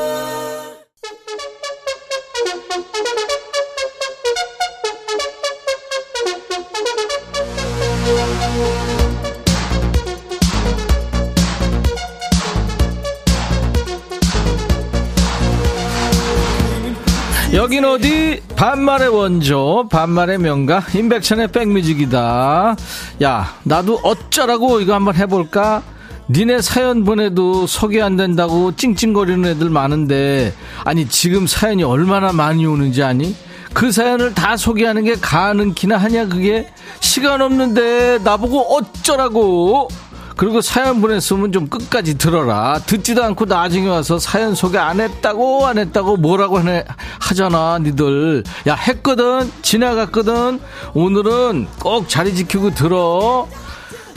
어디 17.86 18.41
반말의 18.56 19.10
원조 19.10 19.88
반말의 19.89 20.39
명가 20.39 20.84
임백천의 20.93 21.50
백뮤직이다. 21.50 22.76
야 23.24 23.54
나도 23.63 24.00
어쩌라고 24.04 24.82
이거 24.82 24.93
한번 24.93 25.15
해볼까? 25.15 25.84
니네 26.30 26.62
사연 26.62 27.04
보내도 27.06 27.67
소개 27.67 28.02
안 28.02 28.17
된다고 28.17 28.76
찡찡거리는 28.76 29.48
애들 29.52 29.69
많은데 29.69 30.54
아니 30.84 31.08
지금 31.08 31.45
사연이 31.45 31.84
얼마나 31.84 32.32
많이 32.32 32.65
오는지 32.65 33.04
아니? 33.04 33.36
그 33.74 33.91
사연을 33.91 34.34
다 34.34 34.56
소개하는 34.58 35.04
게 35.04 35.15
가능키나 35.15 35.98
하냐 35.98 36.28
그게? 36.28 36.67
시간 37.02 37.41
없는데 37.41 38.19
나보고 38.24 38.76
어쩌라고 38.76 39.89
그리고 40.36 40.62
사연 40.62 41.02
보냈으면 41.02 41.52
좀 41.52 41.67
끝까지 41.67 42.17
들어라. 42.17 42.80
듣지도 42.86 43.24
않고 43.24 43.45
나중에 43.45 43.88
와서 43.88 44.19
사연 44.19 44.54
소개 44.56 44.78
안 44.78 45.00
했다고 45.00 45.65
안 45.65 45.78
했다고 45.78 46.17
뭐라고 46.17 46.60
하네, 46.60 46.86
하잖아 47.19 47.80
니들. 47.80 48.43
야 48.67 48.76
했거든 48.76 49.52
지나갔거든 49.62 50.60
오늘은 50.93 51.67
꼭 51.80 52.10
자리 52.10 52.36
지키고 52.36 52.74
들어. 52.74 53.48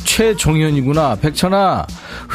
최종현이구나. 0.04 1.16
백천아, 1.16 1.86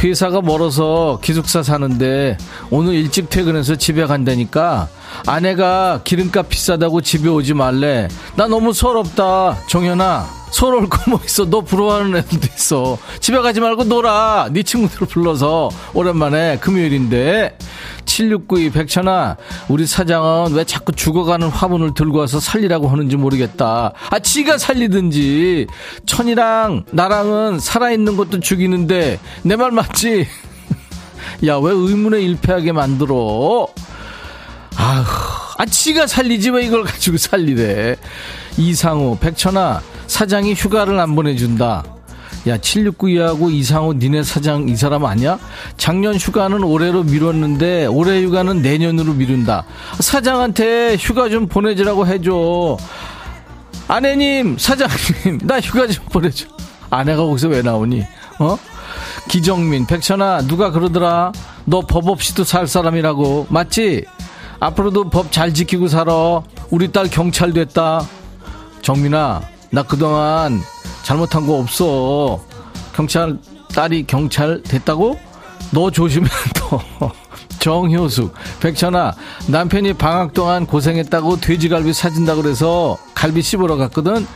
회사가 0.03 0.41
멀어서 0.41 1.19
기숙사 1.23 1.63
사는데 1.63 2.37
오늘 2.69 2.93
일찍 2.93 3.29
퇴근해서 3.29 3.75
집에 3.75 4.05
간다니까 4.05 4.89
아내가 5.25 6.01
기름값 6.03 6.49
비싸다고 6.49 7.01
집에 7.01 7.29
오지 7.29 7.55
말래. 7.55 8.07
나 8.35 8.47
너무 8.47 8.73
서럽다. 8.73 9.57
종현아, 9.67 10.27
서러울 10.53 10.87
거뭐 10.87 11.19
있어. 11.25 11.45
너 11.49 11.61
부러워하는 11.61 12.15
애들도 12.15 12.47
있어. 12.55 12.97
집에 13.19 13.39
가지 13.39 13.59
말고 13.59 13.85
놀아. 13.85 14.49
네 14.51 14.61
친구들 14.61 15.07
불러서 15.07 15.69
오랜만에 15.95 16.59
금요일인데. 16.59 17.57
7692 18.05 18.69
백천아, 18.69 19.37
우리 19.69 19.87
사장은 19.87 20.53
왜 20.53 20.63
자꾸 20.65 20.91
죽어가는 20.91 21.47
화분을 21.47 21.95
들고 21.95 22.19
와서 22.19 22.39
살리라고 22.39 22.87
하는지 22.87 23.15
모르겠다. 23.15 23.93
아, 24.11 24.19
지가 24.19 24.59
살리든지. 24.59 25.65
천이랑 26.05 26.83
나랑은 26.91 27.59
살아있는 27.59 28.15
것도 28.15 28.39
죽이는데, 28.41 29.19
내 29.43 29.55
말 29.55 29.71
맞지? 29.71 30.27
야, 31.47 31.57
왜 31.57 31.71
의문에 31.71 32.21
일패하게 32.21 32.73
만들어? 32.73 33.67
아휴, 34.75 35.03
아, 35.57 35.65
지가 35.65 36.05
살리지 36.05 36.51
왜 36.51 36.65
이걸 36.65 36.83
가지고 36.83 37.17
살리래. 37.17 37.95
이상우, 38.57 39.17
백천아, 39.19 39.81
사장이 40.07 40.53
휴가를 40.53 40.99
안 40.99 41.15
보내준다. 41.15 41.83
야, 42.47 42.57
7692하고 42.57 43.51
이상호 43.51 43.93
니네 43.93 44.23
사장 44.23 44.67
이 44.67 44.75
사람 44.75 45.05
아니야? 45.05 45.39
작년 45.77 46.15
휴가는 46.15 46.61
올해로 46.61 47.03
미뤘는데 47.03 47.85
올해 47.85 48.21
휴가는 48.21 48.61
내년으로 48.61 49.13
미룬다. 49.13 49.63
사장한테 49.99 50.97
휴가 50.99 51.29
좀 51.29 51.47
보내주라고 51.47 52.05
해줘. 52.05 52.77
아내님, 53.87 54.57
사장님, 54.57 55.39
나 55.43 55.59
휴가 55.61 55.87
좀 55.87 56.03
보내줘. 56.11 56.47
아내가 56.89 57.23
거기서 57.25 57.47
왜 57.47 57.61
나오니? 57.61 58.03
어? 58.39 58.57
기정민, 59.29 59.85
백천아, 59.85 60.41
누가 60.43 60.71
그러더라? 60.71 61.31
너 61.65 61.81
법 61.81 62.09
없이도 62.09 62.43
살 62.43 62.67
사람이라고. 62.67 63.47
맞지? 63.49 64.03
앞으로도 64.59 65.09
법 65.09 65.31
잘 65.31 65.53
지키고 65.53 65.87
살아. 65.87 66.41
우리 66.71 66.91
딸 66.91 67.09
경찰 67.09 67.53
됐다. 67.53 68.05
정민아, 68.81 69.41
나 69.73 69.81
그동안 69.81 70.61
잘못한 71.01 71.47
거 71.47 71.57
없어. 71.57 72.39
경찰, 72.95 73.39
딸이 73.73 74.05
경찰 74.05 74.61
됐다고? 74.61 75.19
너 75.71 75.89
조심해, 75.89 76.29
너. 76.69 77.11
정효숙, 77.57 78.35
백천아, 78.59 79.13
남편이 79.47 79.93
방학 79.93 80.33
동안 80.33 80.67
고생했다고 80.67 81.39
돼지갈비 81.39 81.91
사준다 81.93 82.35
그래서 82.35 82.97
갈비 83.15 83.41
씹으러 83.41 83.77
갔거든? 83.77 84.27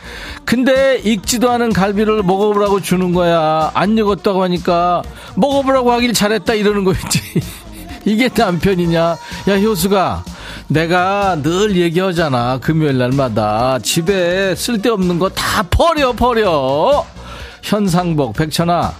근데 0.44 0.98
익지도 1.04 1.48
않은 1.50 1.72
갈비를 1.72 2.24
먹어보라고 2.24 2.80
주는 2.80 3.12
거야. 3.12 3.70
안 3.74 3.96
익었다고 3.96 4.42
하니까 4.42 5.02
먹어보라고 5.36 5.92
하길 5.92 6.14
잘했다 6.14 6.54
이러는 6.54 6.82
거였지. 6.82 7.20
이게 8.06 8.28
남편이냐? 8.34 9.00
야, 9.00 9.58
효수가, 9.60 10.24
내가 10.68 11.40
늘 11.42 11.76
얘기하잖아. 11.76 12.58
금요일 12.60 12.98
날마다. 12.98 13.78
집에 13.80 14.54
쓸데없는 14.54 15.18
거 15.18 15.30
다 15.30 15.62
버려, 15.70 16.12
버려. 16.12 17.04
현상복, 17.62 18.34
백천아. 18.34 18.92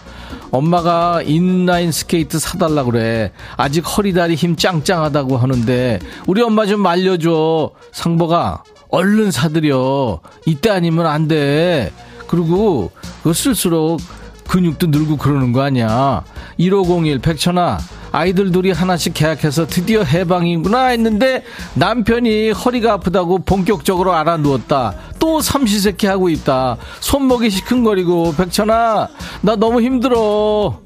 엄마가 0.50 1.20
인라인 1.22 1.92
스케이트 1.92 2.38
사달라 2.38 2.84
그래. 2.84 3.32
아직 3.56 3.80
허리 3.80 4.14
다리 4.14 4.34
힘 4.34 4.56
짱짱하다고 4.56 5.36
하는데, 5.36 5.98
우리 6.26 6.40
엄마 6.42 6.64
좀 6.64 6.80
말려줘. 6.80 7.70
상복아, 7.92 8.62
얼른 8.88 9.30
사드려. 9.30 10.20
이때 10.46 10.70
아니면 10.70 11.06
안 11.06 11.28
돼. 11.28 11.92
그리고, 12.26 12.90
그거 13.22 13.34
쓸수록 13.34 14.00
근육도 14.48 14.86
늘고 14.86 15.18
그러는 15.18 15.52
거 15.52 15.60
아니야. 15.62 16.24
1501, 16.58 17.20
백천아. 17.20 17.78
아이들 18.10 18.50
둘이 18.52 18.72
하나씩 18.72 19.14
계약해서 19.14 19.66
드디어 19.66 20.02
해방이구나 20.02 20.86
했는데 20.86 21.44
남편이 21.74 22.50
허리가 22.50 22.94
아프다고 22.94 23.38
본격적으로 23.38 24.14
알아누웠다. 24.14 24.94
또 25.18 25.40
삼시세끼 25.40 26.06
하고 26.06 26.28
있다. 26.28 26.78
손목이 27.00 27.50
시큰거리고 27.50 28.34
백천아 28.34 29.08
나 29.42 29.56
너무 29.56 29.82
힘들어. 29.82 30.80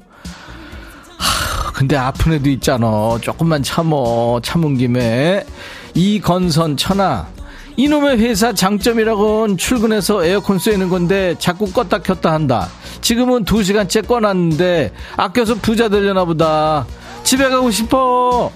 하, 1.17 1.71
근데 1.71 1.95
아픈 1.95 2.33
애도 2.33 2.49
있잖아. 2.49 3.17
조금만 3.21 3.63
참어. 3.63 4.39
참은 4.43 4.77
김에 4.77 5.45
이건선 5.93 6.75
천아 6.75 7.27
이놈의 7.75 8.19
회사 8.19 8.53
장점이라곤 8.53 9.57
출근해서 9.57 10.23
에어컨 10.23 10.59
쐬는 10.59 10.89
건데 10.89 11.35
자꾸 11.39 11.65
껐다 11.71 12.03
켰다 12.03 12.31
한다. 12.31 12.69
지금은 13.01 13.45
두 13.45 13.63
시간째 13.63 14.01
꺼놨는데 14.01 14.93
아껴서 15.17 15.55
부자 15.55 15.89
되려나 15.89 16.23
보다. 16.25 16.85
집에 17.23 17.49
가고 17.49 17.71
싶어. 17.71 18.51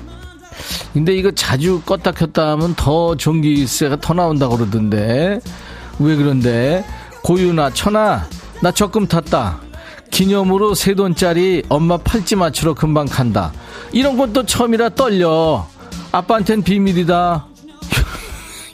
근데 0.93 1.15
이거 1.15 1.32
자주 1.32 1.82
껐다 1.86 2.15
켰다 2.15 2.51
하면 2.51 2.75
더 2.75 3.15
전기세가 3.15 3.97
더 3.97 4.13
나온다고 4.13 4.58
그러던데. 4.58 5.39
왜 5.99 6.15
그런데? 6.15 6.86
고유나 7.23 7.71
천아, 7.71 8.27
나 8.62 8.71
적금 8.71 9.08
탔다. 9.08 9.60
기념으로 10.12 10.73
세 10.75 10.93
돈짜리 10.93 11.63
엄마 11.69 11.97
팔찌 11.97 12.36
맞추러 12.36 12.73
금방 12.75 13.08
간다. 13.08 13.51
이런 13.91 14.17
것도 14.17 14.45
처음이라 14.45 14.89
떨려. 14.89 15.67
아빠한텐 16.12 16.63
비밀이다. 16.63 17.46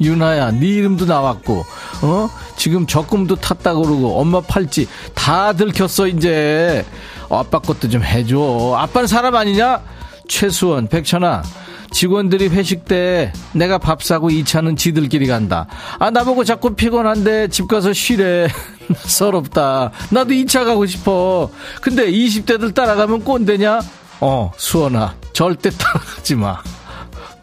유나야, 0.04 0.52
네 0.52 0.68
이름도 0.68 1.06
나왔고, 1.06 1.66
어? 2.02 2.30
지금 2.58 2.86
적금도 2.88 3.36
탔다 3.38 3.74
그러고, 3.74 4.20
엄마 4.20 4.42
팔찌 4.42 4.88
다 5.14 5.54
들켰어, 5.54 6.08
이제. 6.08 6.86
어, 7.30 7.40
아빠 7.40 7.60
것도 7.60 7.90
좀 7.90 8.04
해줘. 8.04 8.76
아빠는 8.78 9.08
사람 9.08 9.36
아니냐? 9.36 9.82
최수원, 10.28 10.88
백천아. 10.88 11.44
직원들이 11.92 12.48
회식 12.50 12.86
때 12.86 13.32
내가 13.54 13.78
밥 13.78 14.04
사고 14.04 14.30
2차는 14.30 14.78
지들끼리 14.78 15.28
간다. 15.28 15.68
아, 16.00 16.10
나보고 16.10 16.44
자꾸 16.44 16.74
피곤한데 16.76 17.50
집 17.50 17.68
가서 17.68 17.94
쉬래. 17.94 18.48
서럽다. 19.06 19.92
나도 20.10 20.32
2차 20.34 20.66
가고 20.66 20.86
싶어. 20.86 21.50
근데 21.82 22.12
20대들 22.12 22.74
따라가면 22.74 23.24
꼰대냐? 23.24 23.80
어, 24.22 24.52
수원아. 24.58 25.16
절대 25.34 25.70
따라가지 25.70 26.36
마. 26.36 26.58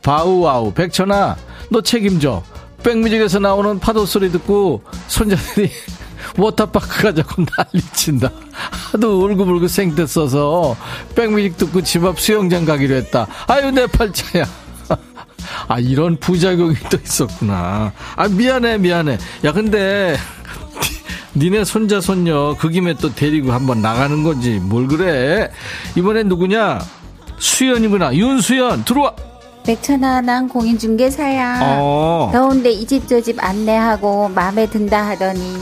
바우와우. 0.02 0.72
백천아, 0.72 1.36
너 1.70 1.80
책임져. 1.80 2.42
백뮤직에서 2.82 3.38
나오는 3.38 3.78
파도 3.78 4.06
소리 4.06 4.30
듣고 4.32 4.82
손자들이 5.06 5.70
워터파크 6.36 7.02
가자고 7.02 7.44
난리친다. 7.56 8.30
하도 8.92 9.22
울고불고 9.24 9.68
생떼 9.68 10.06
써서 10.06 10.76
백뮤직 11.14 11.56
듣고 11.58 11.82
집 11.82 12.04
앞 12.04 12.18
수영장 12.20 12.64
가기로 12.64 12.94
했다. 12.96 13.26
아유 13.46 13.70
내 13.70 13.86
팔자야. 13.86 14.44
아 15.68 15.78
이런 15.78 16.16
부작용이 16.18 16.74
또 16.90 16.98
있었구나. 17.02 17.92
아 18.16 18.28
미안해 18.28 18.78
미안해. 18.78 19.18
야 19.44 19.52
근데 19.52 20.16
니네 21.36 21.64
손자 21.64 22.00
손녀 22.00 22.56
그 22.58 22.70
김에 22.70 22.94
또 22.94 23.14
데리고 23.14 23.52
한번 23.52 23.82
나가는 23.82 24.22
건지 24.22 24.58
뭘 24.62 24.86
그래. 24.88 25.50
이번엔 25.96 26.28
누구냐? 26.28 26.80
수연이구나. 27.38 28.14
윤수연 28.16 28.84
들어와. 28.84 29.14
백천아, 29.64 30.20
난 30.22 30.48
공인중개사야. 30.48 31.60
어. 31.62 32.30
더운데 32.32 32.70
이 32.70 32.86
집 32.86 33.06
저 33.06 33.20
집 33.20 33.42
안내하고 33.42 34.28
마음에 34.28 34.66
든다 34.66 35.06
하더니 35.10 35.56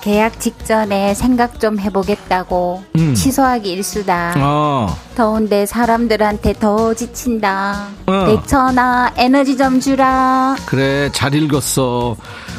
계약 0.00 0.40
직전에 0.40 1.14
생각 1.14 1.60
좀 1.60 1.78
해보겠다고 1.78 2.82
음. 2.96 3.14
취소하기 3.14 3.70
일수다. 3.70 4.34
어. 4.38 4.96
더운데 5.16 5.64
사람들한테 5.66 6.54
더 6.54 6.92
지친다. 6.94 7.86
어. 8.06 8.24
백천아, 8.26 9.12
에너지 9.16 9.56
좀 9.56 9.78
주라. 9.80 10.56
그래 10.66 11.08
잘 11.12 11.34
읽었어 11.34 12.16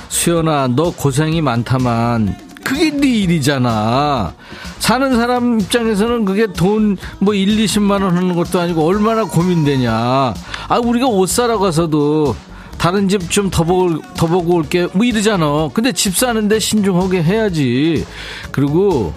수연아 0.09 0.69
너 0.75 0.91
고생이 0.95 1.41
많다만 1.41 2.37
그게 2.63 2.89
네 2.91 3.07
일이잖아 3.07 4.33
사는 4.79 5.15
사람 5.15 5.59
입장에서는 5.59 6.25
그게 6.25 6.47
돈 6.47 6.97
뭐 7.19 7.33
1, 7.33 7.57
20만 7.65 8.03
원 8.03 8.15
하는 8.15 8.35
것도 8.35 8.59
아니고 8.59 8.85
얼마나 8.85 9.23
고민되냐 9.23 9.91
아 9.93 10.79
우리가 10.79 11.07
옷 11.07 11.27
사러 11.29 11.57
가서도 11.59 12.35
다른 12.77 13.07
집 13.07 13.29
좀 13.29 13.49
더 13.49 13.63
보고, 13.63 14.01
더 14.17 14.27
보고 14.27 14.55
올게. 14.55 14.87
뭐 14.91 15.05
이러잖아. 15.05 15.69
근데 15.73 15.93
집 15.93 16.17
사는데 16.17 16.59
신중하게 16.59 17.23
해야지. 17.23 18.05
그리고 18.51 19.13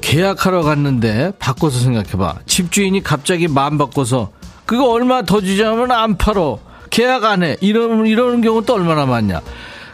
계약하러 0.00 0.62
갔는데 0.62 1.32
바꿔서 1.38 1.78
생각해봐. 1.80 2.36
집주인이 2.46 3.02
갑자기 3.02 3.48
마음 3.48 3.76
바꿔서 3.76 4.30
그거 4.64 4.88
얼마 4.90 5.22
더 5.22 5.42
주자면 5.42 5.90
안 5.90 6.16
팔어. 6.16 6.58
계약 6.88 7.24
안 7.24 7.42
해. 7.42 7.56
이러는, 7.60 8.06
이러는 8.06 8.40
경우 8.40 8.64
또 8.64 8.74
얼마나 8.74 9.04
많냐. 9.04 9.42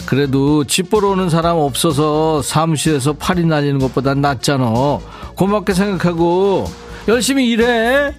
그래도 0.07 0.65
집 0.65 0.91
보러 0.91 1.11
오는 1.11 1.29
사람 1.29 1.57
없어서 1.57 2.43
사무실에서 2.43 3.13
팔이 3.15 3.45
날리는 3.45 3.79
것보단 3.79 4.21
낫잖아. 4.21 4.99
고맙게 5.35 5.73
생각하고 5.75 6.67
열심히 7.09 7.49
일해. 7.51 8.13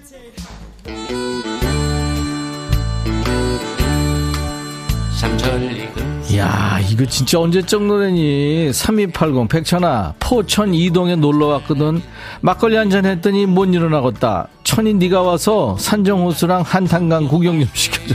야 6.36 6.80
이거 6.90 7.04
진짜 7.04 7.38
언제적 7.38 7.84
노래니? 7.84 8.72
3280 8.72 9.48
백천아 9.48 10.14
포천 10.18 10.72
이동에 10.72 11.14
놀러 11.14 11.46
왔거든. 11.48 12.02
막걸리 12.40 12.76
한잔 12.76 13.04
했더니 13.04 13.44
못 13.44 13.66
일어나겠다. 13.66 14.48
천이 14.64 14.94
네가 14.94 15.20
와서 15.22 15.76
산정호수랑 15.78 16.62
한탄강 16.62 17.28
구경 17.28 17.60
좀 17.60 17.68
시켜줘. 17.74 18.14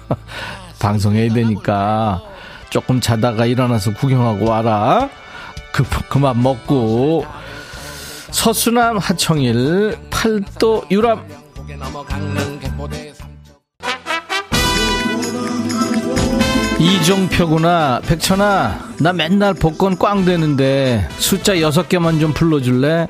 방송해야 0.80 1.32
되니까 1.32 2.22
조금 2.70 3.00
자다가 3.00 3.46
일어나서 3.46 3.94
구경하고 3.94 4.48
와라. 4.48 5.08
그, 5.72 5.84
그만 6.08 6.42
먹고. 6.42 7.26
서수남 8.30 8.98
하청일 8.98 9.96
팔도 10.10 10.84
유람. 10.90 11.26
이종표구나. 16.78 18.00
백천아 18.06 18.94
나 19.00 19.12
맨날 19.12 19.54
복권 19.54 19.98
꽝 19.98 20.24
되는데 20.24 21.08
숫자 21.18 21.54
6개만 21.54 22.20
좀 22.20 22.32
불러줄래? 22.32 23.08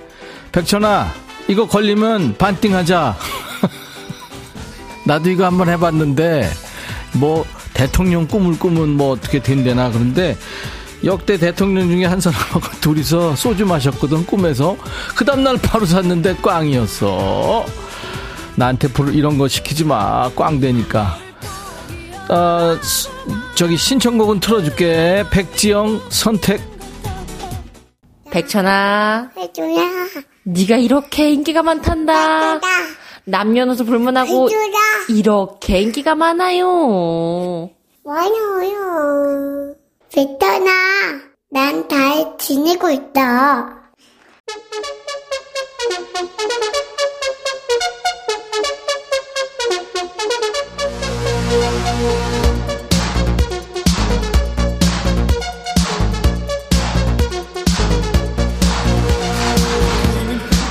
백천아 0.53 1.13
이거 1.49 1.67
걸리면 1.67 2.37
반띵하자. 2.39 3.17
나도 5.05 5.31
이거 5.31 5.45
한번 5.45 5.69
해봤는데 5.69 6.49
뭐 7.15 7.45
대통령 7.79 8.27
꿈을 8.27 8.59
꾸면 8.59 8.97
뭐 8.97 9.13
어떻게 9.13 9.41
된대나 9.41 9.91
그런데 9.93 10.37
역대 11.05 11.39
대통령 11.39 11.89
중에 11.89 12.07
한 12.07 12.21
사람하고 12.21 12.61
둘이서 12.83 13.37
소주 13.37 13.65
마셨거든 13.67 14.27
꿈에서 14.27 14.77
그 15.15 15.25
다음날 15.25 15.59
바로 15.63 15.87
샀는데 15.87 16.35
꽝이었어 16.43 17.65
나한테 18.57 18.89
이런 19.13 19.39
거 19.39 19.47
시키지 19.47 19.85
마 19.85 20.29
꽝 20.35 20.59
되니까 20.59 21.17
어, 22.29 22.77
저기 23.55 23.79
신청곡은 23.79 24.41
틀어줄게. 24.41 25.25
백지영 25.31 26.03
선택. 26.11 26.61
백천아. 28.31 29.31
해줘라. 29.35 29.69
네가 30.45 30.77
이렇게 30.77 31.31
인기가 31.31 31.63
많단다. 31.63 32.57
해줘라. 32.57 32.61
남녀노소 33.29 33.85
불문하고. 33.85 34.49
이렇게 35.11 35.81
인기가 35.81 36.15
많아요. 36.15 37.71
많아요. 38.05 39.75
베터나, 40.13 40.71
난 41.51 41.89
잘 41.89 42.37
지내고 42.39 42.89
있다. 42.91 43.93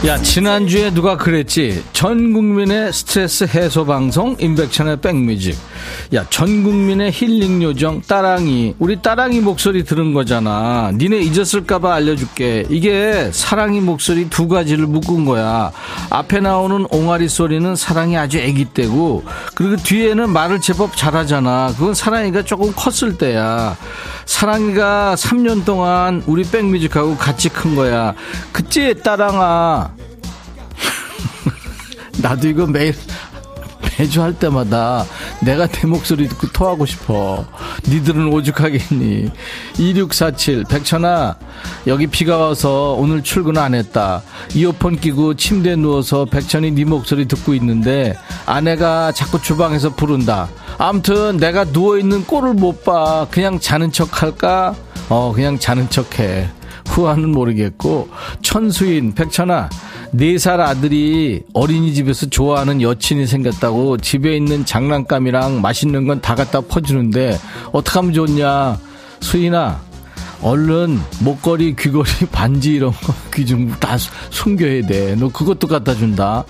야 0.05 0.15
지난주에 0.21 0.93
누가 0.93 1.17
그랬지? 1.17 1.83
전 1.91 2.31
국민의 2.31 2.93
스트레스 2.93 3.45
해소 3.45 3.83
방송 3.83 4.37
임백천의 4.39 5.01
백뮤직. 5.01 5.57
야 6.13 6.23
전 6.29 6.63
국민의 6.63 7.11
힐링 7.11 7.63
요정 7.63 8.01
따랑이. 8.01 8.75
우리 8.77 9.01
따랑이 9.01 9.39
목소리 9.39 9.83
들은 9.83 10.13
거잖아. 10.13 10.91
니네 10.93 11.19
잊었을까봐 11.21 11.95
알려줄게. 11.95 12.67
이게 12.69 13.31
사랑이 13.33 13.81
목소리 13.81 14.29
두 14.29 14.47
가지를 14.47 14.85
묶은 14.85 15.25
거야. 15.25 15.71
앞에 16.11 16.41
나오는 16.41 16.85
옹알이 16.91 17.27
소리는 17.27 17.75
사랑이 17.75 18.15
아주 18.17 18.37
애기 18.37 18.65
때고 18.65 19.23
그리고 19.55 19.77
뒤에는 19.77 20.29
말을 20.29 20.61
제법 20.61 20.95
잘하잖아. 20.95 21.73
그건 21.75 21.95
사랑이가 21.95 22.43
조금 22.43 22.71
컸을 22.71 23.17
때야 23.17 23.75
사랑이가 24.27 25.15
3년 25.15 25.65
동안 25.65 26.21
우리 26.27 26.43
백뮤직하고 26.43 27.17
같이 27.17 27.49
큰 27.49 27.75
거야. 27.75 28.13
그치 28.51 28.93
따랑아? 29.01 29.91
나도 32.21 32.47
이거 32.49 32.67
매일 32.67 32.93
매주 33.97 34.21
할 34.21 34.33
때마다 34.33 35.05
내가 35.41 35.67
내 35.67 35.87
목소리 35.87 36.27
듣고 36.27 36.47
토하고 36.47 36.85
싶어. 36.85 37.45
니들은 37.87 38.31
오죽하겠니? 38.31 39.31
2647 39.77 40.65
백천아 40.69 41.35
여기 41.87 42.07
비가 42.07 42.37
와서 42.37 42.93
오늘 42.93 43.23
출근 43.23 43.57
안 43.57 43.73
했다. 43.73 44.21
이어폰 44.53 44.99
끼고 44.99 45.33
침대에 45.35 45.75
누워서 45.75 46.25
백천이 46.25 46.71
네 46.71 46.85
목소리 46.85 47.27
듣고 47.27 47.53
있는데 47.55 48.15
아내가 48.45 49.11
자꾸 49.11 49.41
주방에서 49.41 49.95
부른다. 49.95 50.47
암튼 50.77 51.37
내가 51.37 51.63
누워있는 51.65 52.25
꼴을 52.25 52.53
못 52.53 52.83
봐. 52.83 53.27
그냥 53.31 53.59
자는 53.59 53.91
척 53.91 54.21
할까? 54.21 54.75
어 55.09 55.31
그냥 55.33 55.57
자는 55.57 55.89
척 55.89 56.19
해. 56.19 56.49
후안은 56.87 57.31
모르겠고 57.31 58.09
천수인 58.41 59.13
백천아 59.13 59.69
네 60.11 60.37
살 60.37 60.61
아들이 60.61 61.43
어린이집에서 61.53 62.27
좋아하는 62.27 62.81
여친이 62.81 63.27
생겼다고 63.27 63.97
집에 63.97 64.35
있는 64.37 64.65
장난감이랑 64.65 65.61
맛있는 65.61 66.07
건 66.07 66.21
다 66.21 66.33
갖다 66.35 66.61
퍼주는데 66.61 67.37
어떡하면 67.71 68.13
좋냐? 68.13 68.79
수인아 69.21 69.81
얼른 70.41 70.99
목걸이, 71.21 71.75
귀걸이, 71.77 72.09
반지 72.31 72.73
이런 72.75 72.91
거 72.91 73.27
귀 73.37 73.45
좀 73.45 73.67
다 73.79 73.97
숨겨야 74.31 74.87
돼. 74.87 75.15
너 75.15 75.29
그것도 75.29 75.67
갖다 75.67 75.93
준다. 75.93 76.43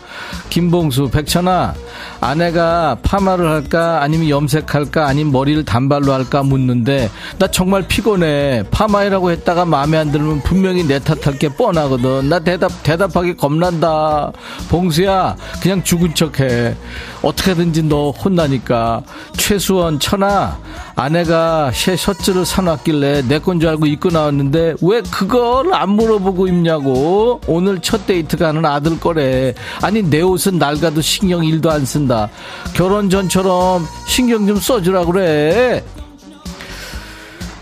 김봉수, 0.49 1.09
백천아, 1.09 1.73
아내가 2.21 2.95
파마를 3.03 3.45
할까 3.49 4.01
아니면 4.01 4.29
염색할까 4.29 5.05
아니면 5.05 5.33
머리를 5.33 5.65
단발로 5.65 6.13
할까 6.13 6.43
묻는데 6.43 7.09
나 7.39 7.47
정말 7.47 7.85
피곤해. 7.87 8.63
파마하라고 8.71 9.31
했다가 9.31 9.65
마음에 9.65 9.97
안 9.97 10.11
들면 10.13 10.43
분명히 10.43 10.85
내 10.87 10.97
탓할 10.99 11.37
게 11.37 11.49
뻔하거든. 11.49 12.29
나 12.29 12.39
대답 12.39 12.71
대답하기 12.83 13.35
겁난다. 13.35 14.31
봉수야, 14.69 15.35
그냥 15.61 15.83
죽은 15.83 16.15
척 16.15 16.39
해. 16.39 16.73
어떻게든지 17.21 17.83
너 17.83 18.11
혼나니까. 18.11 19.01
최수원, 19.35 19.99
천아, 19.99 20.57
아내가 20.97 21.71
새 21.73 21.95
셔츠를 21.95 22.43
사놨길래 22.43 23.27
내 23.27 23.37
건 23.39 23.59
줄 23.59 23.69
알고 23.69 23.85
입고 23.85 24.09
나왔는데 24.09 24.75
왜 24.81 25.01
그걸 25.03 25.71
안 25.73 25.91
물어보고 25.91 26.47
입냐고. 26.47 27.39
오늘 27.45 27.79
첫 27.81 28.07
데이트 28.07 28.35
가는 28.35 28.65
아들 28.65 28.99
거래. 28.99 29.53
아니 29.83 30.01
내 30.01 30.21
옷은 30.21 30.57
낡아도 30.57 31.01
신경 31.01 31.41
1도 31.41 31.69
안 31.69 31.85
쓴다. 31.85 32.29
결혼 32.73 33.09
전처럼 33.11 33.85
신경 34.07 34.47
좀 34.47 34.57
써주라 34.57 35.05
그래. 35.05 35.83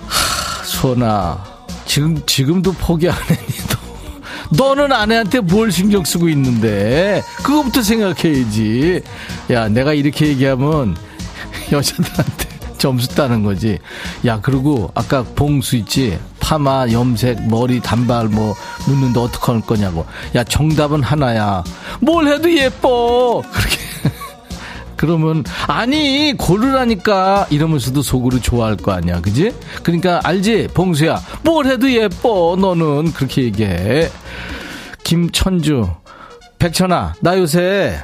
하, 0.07 0.63
수원아 0.63 1.43
지금 1.85 2.21
지금도 2.25 2.71
포기 2.73 3.09
안 3.09 3.15
했니 3.29 3.55
너 4.57 4.75
너는 4.75 4.93
아내한테 4.93 5.41
뭘 5.41 5.71
신경 5.73 6.05
쓰고 6.05 6.29
있는데? 6.29 7.21
그거부터 7.43 7.81
생각해야지. 7.81 9.01
야 9.51 9.67
내가 9.67 9.93
이렇게 9.93 10.27
얘기하면 10.27 10.95
여자들한테 11.71 12.54
점수 12.85 13.07
따는 13.07 13.41
거지. 13.41 13.79
야, 14.27 14.39
그리고 14.43 14.91
아까 14.93 15.23
봉수 15.23 15.75
있지? 15.77 16.19
파마, 16.39 16.85
염색, 16.91 17.47
머리, 17.47 17.79
단발 17.79 18.27
뭐 18.27 18.53
묻는데 18.87 19.19
어떡할 19.21 19.61
거냐고. 19.61 20.05
야, 20.35 20.43
정답은 20.43 21.01
하나야. 21.01 21.63
뭘 21.99 22.27
해도 22.27 22.55
예뻐! 22.55 23.41
그렇게. 23.51 23.77
그러면 24.97 25.43
아니 25.65 26.35
고르라니까 26.37 27.47
이러면서도 27.49 28.03
속으로 28.03 28.39
좋아할 28.39 28.77
거 28.77 28.91
아니야 28.91 29.19
그지 29.19 29.53
그러니까 29.83 30.21
알지 30.23 30.69
봉수야 30.73 31.21
뭘 31.43 31.65
해도 31.65 31.91
예뻐 31.91 32.55
너는 32.57 33.11
그렇게 33.11 33.43
얘기해 33.43 34.09
김천주 35.03 35.89
백천아 36.59 37.15
나 37.19 37.37
요새 37.37 37.99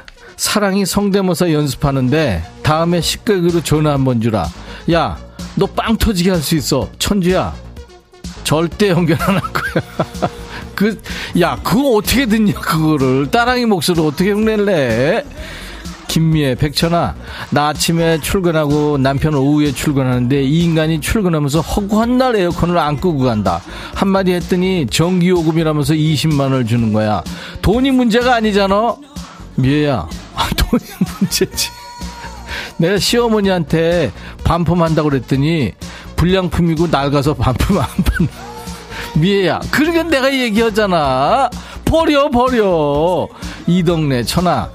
사랑이 0.46 0.84
성대모사 0.84 1.52
연습하는데 1.52 2.42
다음에 2.64 3.00
식객으로 3.00 3.62
전화 3.62 3.92
한번 3.92 4.20
주라 4.20 4.44
야, 4.90 5.16
너 5.54 5.66
빵 5.68 5.96
터지게 5.96 6.30
할 6.30 6.42
수 6.42 6.56
있어. 6.56 6.88
천주야. 6.98 7.54
절대 8.42 8.88
연결 8.90 9.22
안 9.22 9.36
할 9.36 9.40
거야. 9.40 9.84
그, 10.74 11.00
야, 11.40 11.56
그거 11.62 11.90
어떻게 11.92 12.26
듣냐, 12.26 12.54
그거를. 12.54 13.30
따랑이 13.30 13.66
목소리 13.66 14.00
어떻게 14.00 14.32
흉내를 14.32 14.64
내? 14.64 15.24
김미애, 16.08 16.56
백천아, 16.56 17.14
나 17.50 17.68
아침에 17.68 18.18
출근하고 18.20 18.98
남편 18.98 19.34
오후에 19.34 19.70
출근하는데 19.70 20.42
이 20.42 20.64
인간이 20.64 21.00
출근하면서 21.00 21.60
허구한 21.60 22.18
날 22.18 22.34
에어컨을 22.34 22.76
안 22.78 22.96
끄고 22.96 23.18
간다. 23.20 23.62
한마디 23.94 24.32
했더니 24.32 24.88
전기요금이라면서 24.90 25.94
20만원을 25.94 26.66
주는 26.66 26.92
거야. 26.92 27.22
돈이 27.62 27.92
문제가 27.92 28.34
아니잖아? 28.34 28.96
미애야, 29.54 30.08
아, 30.42 30.48
돈이 30.56 30.82
문제지. 31.20 31.70
내가 32.76 32.98
시어머니한테 32.98 34.12
반품한다고 34.44 35.10
그랬더니 35.10 35.72
불량품이고 36.16 36.88
낡아서 36.88 37.34
반품 37.34 37.78
안 37.78 37.86
받는 37.86 38.32
미애야 39.16 39.60
그러니까 39.70 40.02
내가 40.04 40.32
얘기하잖아. 40.34 41.48
버려 41.84 42.28
버려. 42.30 43.28
이 43.66 43.82
동네 43.84 44.22
천하 44.24 44.68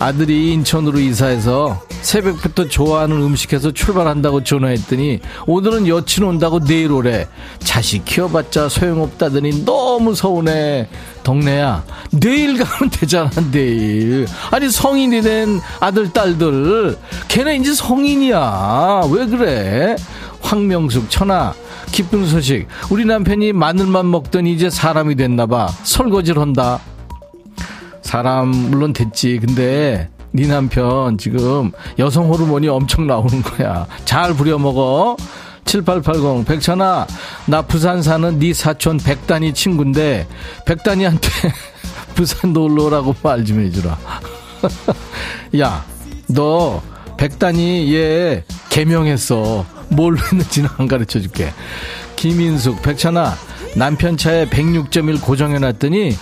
아들이 0.00 0.54
인천으로 0.54 0.98
이사해서 0.98 1.82
새벽부터 2.00 2.68
좋아하는 2.68 3.20
음식해서 3.20 3.72
출발한다고 3.72 4.42
전화했더니 4.42 5.20
오늘은 5.46 5.86
여친 5.86 6.24
온다고 6.24 6.58
내일 6.58 6.90
오래. 6.90 7.28
자식 7.58 8.06
키워봤자 8.06 8.70
소용없다더니 8.70 9.66
너무 9.66 10.14
서운해. 10.14 10.88
동네야 11.22 11.84
내일 12.12 12.56
가면 12.56 12.90
되잖아 12.90 13.30
내일. 13.52 14.26
아니 14.50 14.70
성인이 14.70 15.20
된 15.20 15.60
아들 15.80 16.10
딸들. 16.10 16.96
걔네 17.28 17.56
이제 17.56 17.74
성인이야. 17.74 19.02
왜 19.12 19.26
그래? 19.26 19.96
황명숙 20.40 21.10
천하 21.10 21.52
기쁜 21.92 22.26
소식. 22.26 22.66
우리 22.88 23.04
남편이 23.04 23.52
마늘만 23.52 24.10
먹더니 24.10 24.54
이제 24.54 24.70
사람이 24.70 25.16
됐나봐. 25.16 25.68
설거지를 25.82 26.40
한다 26.40 26.80
사람 28.10 28.48
물론 28.48 28.92
됐지. 28.92 29.38
근데 29.38 30.08
네 30.32 30.46
남편 30.48 31.16
지금 31.16 31.70
여성 32.00 32.28
호르몬이 32.28 32.66
엄청 32.66 33.06
나오는 33.06 33.40
거야. 33.40 33.86
잘 34.04 34.34
부려먹어. 34.34 35.16
7880 35.64 36.44
백천아 36.44 37.06
나 37.46 37.62
부산 37.62 38.02
사는 38.02 38.36
네 38.40 38.52
사촌 38.52 38.98
백단이 38.98 39.54
친구인데 39.54 40.26
백단이한테 40.66 41.28
부산 42.16 42.52
놀러 42.52 42.86
오라고 42.86 43.14
말 43.22 43.44
좀 43.44 43.60
해주라. 43.60 43.96
야 45.60 45.84
너 46.26 46.82
백단이 47.16 47.94
얘 47.94 48.42
개명했어. 48.70 49.64
뭘 49.90 50.16
했는지는 50.18 50.68
안 50.78 50.88
가르쳐 50.88 51.20
줄게. 51.20 51.52
김인숙 52.16 52.82
백천아 52.82 53.34
남편 53.76 54.16
차에 54.16 54.46
106.1 54.46 55.22
고정해놨더니 55.22 56.16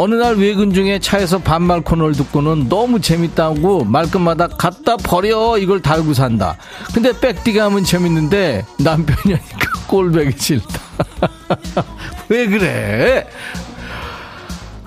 어느 0.00 0.14
날 0.14 0.36
외근 0.36 0.72
중에 0.72 1.00
차에서 1.00 1.38
반말 1.38 1.80
코너를 1.80 2.14
듣고는 2.14 2.68
너무 2.68 3.00
재밌다고 3.00 3.84
말끝마다 3.84 4.46
갖다 4.46 4.96
버려 4.96 5.58
이걸 5.58 5.82
달고 5.82 6.14
산다. 6.14 6.56
근데 6.94 7.12
백디가 7.18 7.64
하면 7.64 7.82
재밌는데 7.82 8.64
남편이 8.78 9.34
하니까 9.34 9.72
꼴배기 9.88 10.38
싫다. 10.38 10.80
왜 12.30 12.46
그래? 12.46 13.26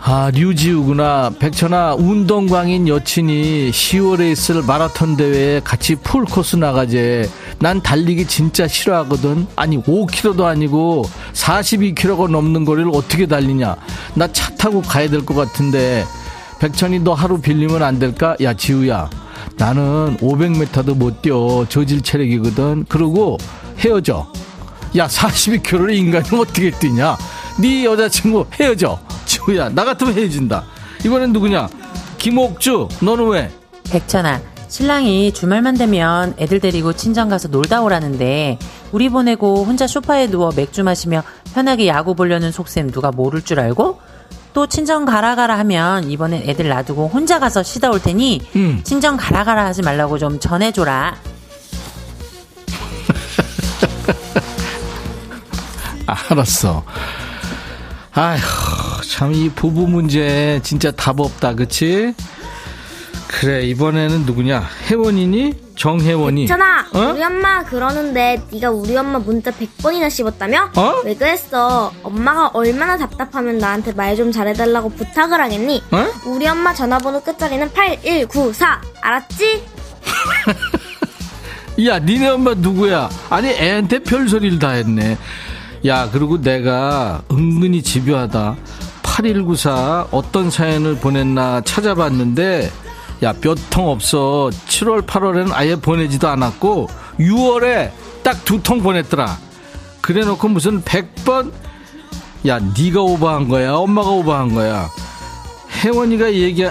아, 0.04 0.32
류지우구나. 0.34 1.32
백천아, 1.40 1.96
운동광인 1.96 2.88
여친이 2.88 3.70
10월에 3.70 4.32
있을 4.32 4.64
마라톤 4.64 5.18
대회에 5.18 5.60
같이 5.60 5.96
풀코스 5.96 6.56
나가재. 6.56 7.30
난 7.62 7.82
달리기 7.82 8.26
진짜 8.26 8.68
싫어하거든. 8.68 9.48
아니, 9.56 9.82
5km도 9.82 10.44
아니고 10.46 11.04
42km가 11.34 12.30
넘는 12.30 12.66
거리를 12.66 12.90
어떻게 12.94 13.28
달리냐. 13.28 13.76
나 14.16 14.28
차 14.28 14.54
타고 14.56 14.82
가야 14.82 15.10
될 15.10 15.22
것 15.26 15.36
같은데. 15.36 16.06
백천이 16.60 17.00
너 17.00 17.14
하루 17.14 17.40
빌리면 17.40 17.82
안 17.84 18.00
될까? 18.00 18.36
야, 18.42 18.54
지우야. 18.54 19.10
나는 19.58 20.18
500m도 20.18 20.96
못 20.96 21.22
뛰어. 21.22 21.66
저질 21.70 22.02
체력이거든. 22.02 22.86
그러고 22.90 23.38
헤어져. 23.80 24.28
야, 24.98 25.08
42km를 25.08 25.96
인간이 25.96 26.28
어떻게 26.40 26.72
뛰냐? 26.72 27.18
네 27.60 27.86
여자친구 27.86 28.46
헤어져. 28.60 29.00
지우야, 29.26 29.70
나 29.70 29.84
같으면 29.86 30.14
헤어진다. 30.14 30.64
이번엔 31.06 31.32
누구냐? 31.34 31.68
김옥주, 32.18 32.88
너는 33.02 33.28
왜? 33.30 33.52
백천아, 33.90 34.40
신랑이 34.72 35.32
주말만 35.34 35.76
되면 35.76 36.34
애들 36.38 36.62
데리고 36.62 36.94
친정 36.94 37.28
가서 37.28 37.50
놀다 37.50 37.82
오라는데 37.82 38.58
우리 38.94 39.10
보내고 39.10 39.66
혼자 39.66 39.86
소파에 39.86 40.28
누워 40.28 40.54
맥주 40.56 40.86
마시며 40.86 41.24
편하게 41.54 41.88
야구 41.88 42.16
보려는 42.16 42.54
속셈 42.54 42.90
누가 42.92 43.12
모를 43.12 43.42
줄 43.42 43.60
알고? 43.60 44.00
또 44.54 44.68
친정 44.68 45.04
가라 45.04 45.36
가라 45.36 45.60
하면 45.60 46.10
이번엔 46.10 46.44
애들 46.48 46.70
놔두고 46.70 47.10
혼자 47.10 47.38
가서 47.38 47.64
쉬다 47.64 47.92
올 47.92 48.02
테니 48.02 48.48
음. 48.56 48.80
친정 48.86 49.18
가라 49.18 49.44
가라 49.44 49.66
하지 49.66 49.82
말라고 49.82 50.18
좀 50.18 50.40
전해줘라. 50.40 51.18
알았어. 56.08 56.86
아휴, 58.14 58.40
참, 59.10 59.34
이 59.34 59.50
부부 59.50 59.88
문제 59.88 60.62
진짜 60.64 60.92
답 60.92 61.20
없다, 61.20 61.56
그치? 61.56 62.14
그래, 63.40 63.64
이번에는 63.64 64.26
누구냐? 64.26 64.68
혜원이니? 64.90 65.54
정혜원이. 65.76 66.44
있잖아 66.44 66.86
어? 66.94 67.12
우리 67.14 67.24
엄마 67.24 67.64
그러는데 67.64 68.40
네가 68.52 68.70
우리 68.70 68.96
엄마 68.96 69.18
문자 69.20 69.50
100번이나 69.52 70.10
씹었다며? 70.10 70.72
어? 70.76 70.96
왜 71.06 71.16
그랬어? 71.16 71.92
엄마가 72.04 72.48
얼마나 72.54 72.98
답답하면 72.98 73.58
나한테 73.58 73.94
말 73.94 74.12
좀 74.16 74.32
잘해달라고 74.32 74.90
부탁을 74.90 75.40
하겠니? 75.42 75.82
어? 75.92 76.06
우리 76.28 76.46
엄마 76.48 76.74
전화번호 76.74 77.22
끝자리는 77.22 77.72
8194 77.72 78.82
알았지? 79.02 79.64
야, 81.88 81.98
니네 82.00 82.28
엄마 82.28 82.54
누구야? 82.54 83.10
아니, 83.30 83.48
애한테 83.48 84.00
별소리를 84.00 84.60
다 84.60 84.72
했네. 84.72 85.18
야, 85.88 86.10
그리고 86.12 86.40
내가 86.42 87.22
은근히 87.32 87.82
집요하다. 87.82 88.58
8194 89.02 90.08
어떤 90.12 90.52
사연을 90.52 90.98
보냈나 90.98 91.62
찾아봤는데, 91.62 92.70
야, 93.24 93.34
몇 93.42 93.58
통 93.70 93.90
없어. 93.90 94.50
7월, 94.68 95.06
8월에는 95.06 95.52
아예 95.54 95.76
보내지도 95.76 96.28
않았고, 96.28 96.90
6월에 97.20 97.92
딱 98.24 98.44
두 98.46 98.62
통 98.62 98.82
보냈더라. 98.82 99.38
그래 100.02 100.26
놓고 100.26 100.48
무슨 100.48 100.82
100번? 100.84 101.52
야, 102.48 102.60
니가 102.60 103.02
오버한 103.02 103.48
거야? 103.48 103.74
엄마가 103.76 104.10
오버한 104.10 104.54
거야? 104.56 104.90
혜원이가 105.84 106.34
얘기, 106.34 106.66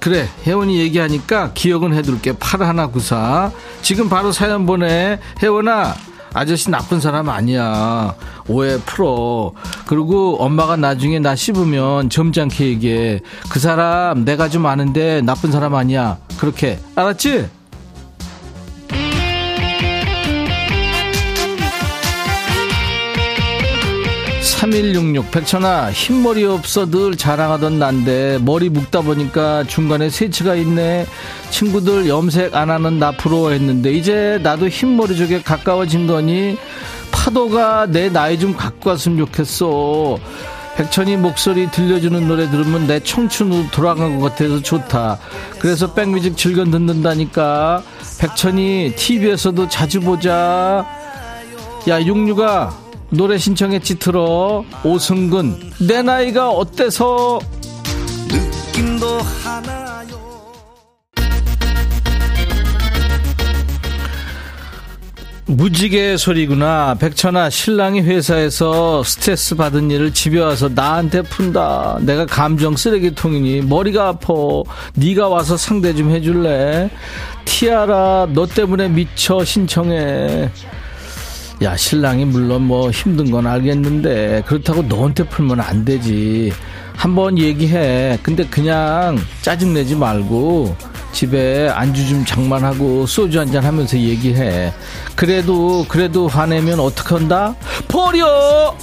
그래 0.00 0.28
혜원이 0.46 0.78
얘기하니까 0.80 1.52
기억은 1.52 1.94
해둘게 1.94 2.32
8194 2.32 3.52
지금 3.82 4.08
바로 4.08 4.32
사연 4.32 4.66
보내 4.66 5.20
혜원아 5.40 5.94
아저씨 6.34 6.70
나쁜 6.70 7.00
사람 7.00 7.28
아니야 7.28 8.14
오해 8.48 8.78
풀어. 8.84 9.52
그리고 9.86 10.36
엄마가 10.40 10.76
나중에 10.76 11.18
나 11.18 11.34
씹으면 11.34 12.10
점잖게 12.10 12.66
얘기해. 12.66 13.20
그 13.50 13.58
사람 13.60 14.24
내가 14.24 14.48
좀 14.48 14.66
아는데 14.66 15.20
나쁜 15.22 15.52
사람 15.52 15.74
아니야. 15.74 16.18
그렇게. 16.38 16.78
알았지? 16.94 17.48
3166 24.62 25.32
백천아 25.32 25.90
흰머리 25.90 26.44
없어 26.44 26.88
늘 26.88 27.16
자랑하던 27.16 27.80
난데 27.80 28.38
머리 28.42 28.68
묶다 28.68 29.00
보니까 29.00 29.64
중간에 29.64 30.08
세치가 30.08 30.54
있네. 30.54 31.04
친구들 31.50 32.06
염색 32.06 32.54
안 32.54 32.70
하는 32.70 33.00
나 33.00 33.10
부러워했는데 33.10 33.90
이제 33.90 34.38
나도 34.40 34.68
흰머리 34.68 35.16
쪽에 35.16 35.42
가까워진 35.42 36.06
거니 36.06 36.56
파도가 37.10 37.86
내 37.86 38.08
나이 38.08 38.38
좀 38.38 38.54
갖고 38.54 38.90
왔으면 38.90 39.18
좋겠어. 39.18 40.18
백천이 40.76 41.16
목소리 41.16 41.68
들려주는 41.68 42.28
노래 42.28 42.48
들으면 42.48 42.86
내 42.86 43.00
청춘으로 43.00 43.68
돌아간 43.72 44.20
것 44.20 44.30
같아서 44.30 44.62
좋다. 44.62 45.18
그래서 45.58 45.92
백뮤직 45.92 46.36
즐겨 46.36 46.64
듣는다니까. 46.64 47.82
백천이 48.20 48.92
TV에서도 48.94 49.68
자주 49.68 50.00
보자. 50.00 50.86
야 51.88 52.00
육류가 52.00 52.81
노래 53.12 53.36
신청했지 53.36 53.98
틀어 53.98 54.64
오승근. 54.84 55.72
내 55.86 56.00
나이가 56.00 56.48
어때서? 56.50 57.40
느낌도 58.30 59.06
하나요. 59.44 59.82
무지개 65.44 66.16
소리구나. 66.16 66.96
백천아 66.98 67.50
신랑이 67.50 68.00
회사에서 68.00 69.02
스트레스 69.02 69.56
받은 69.56 69.90
일을 69.90 70.14
집에 70.14 70.40
와서 70.40 70.70
나한테 70.74 71.20
푼다. 71.20 71.98
내가 72.00 72.24
감정 72.24 72.74
쓰레기통이니 72.76 73.60
머리가 73.60 74.08
아파. 74.08 74.32
네가 74.94 75.28
와서 75.28 75.58
상대 75.58 75.94
좀 75.94 76.10
해줄래? 76.10 76.88
티아라 77.44 78.28
너 78.32 78.46
때문에 78.46 78.88
미쳐 78.88 79.44
신청해 79.44 80.50
야 81.62 81.76
신랑이 81.76 82.24
물론 82.24 82.62
뭐 82.62 82.90
힘든 82.90 83.30
건 83.30 83.46
알겠는데 83.46 84.42
그렇다고 84.46 84.82
너한테 84.82 85.24
풀면 85.24 85.60
안 85.60 85.84
되지 85.84 86.52
한번 86.96 87.38
얘기해 87.38 88.18
근데 88.22 88.44
그냥 88.46 89.18
짜증내지 89.42 89.94
말고 89.96 90.76
집에 91.12 91.68
안주 91.68 92.08
좀 92.08 92.24
장만하고 92.24 93.06
소주 93.06 93.38
한잔 93.38 93.64
하면서 93.64 93.96
얘기해. 93.98 94.72
그래도, 95.14 95.84
그래도 95.86 96.26
화내면 96.26 96.80
어떡한다? 96.80 97.54
버려! 97.86 98.74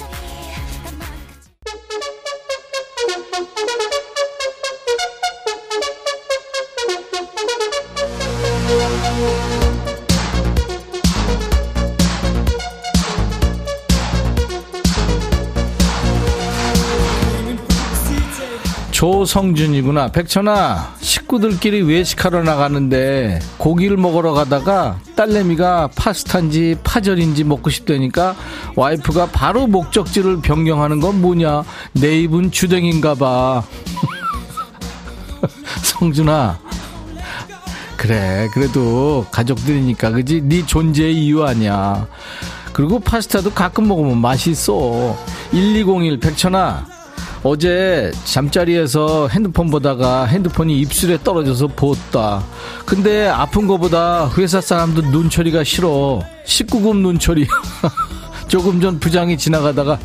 조성준이구나. 19.00 20.08
백천아, 20.08 20.92
식구들끼리 21.00 21.80
외식하러 21.80 22.42
나가는데 22.42 23.38
고기를 23.56 23.96
먹으러 23.96 24.34
가다가 24.34 25.00
딸내미가 25.16 25.88
파스타인지 25.96 26.76
파절인지 26.84 27.44
먹고 27.44 27.70
싶다니까 27.70 28.36
와이프가 28.76 29.30
바로 29.30 29.66
목적지를 29.66 30.42
변경하는 30.42 31.00
건 31.00 31.18
뭐냐? 31.22 31.64
내 31.92 32.20
입은 32.20 32.50
주댕인가 32.50 33.14
봐. 33.14 33.62
성준아. 35.82 36.58
그래, 37.96 38.50
그래도 38.52 39.24
가족들이니까, 39.30 40.10
그지? 40.10 40.42
네 40.42 40.66
존재의 40.66 41.14
이유 41.24 41.42
아니야. 41.44 42.06
그리고 42.74 43.00
파스타도 43.00 43.52
가끔 43.52 43.88
먹으면 43.88 44.18
맛있어. 44.18 45.16
1201 45.52 46.20
백천아, 46.20 46.99
어제 47.42 48.12
잠자리에서 48.24 49.28
핸드폰 49.28 49.70
보다가 49.70 50.26
핸드폰이 50.26 50.78
입술에 50.80 51.18
떨어져서 51.24 51.68
부었다. 51.68 52.44
근데 52.84 53.28
아픈 53.28 53.66
거보다 53.66 54.30
회사 54.36 54.60
사람들 54.60 55.04
눈초리가 55.04 55.64
싫어. 55.64 56.20
19금 56.46 56.96
눈초리. 56.96 57.46
조금 58.48 58.80
전 58.80 58.98
부장이 58.98 59.38
지나가다가 59.38 59.96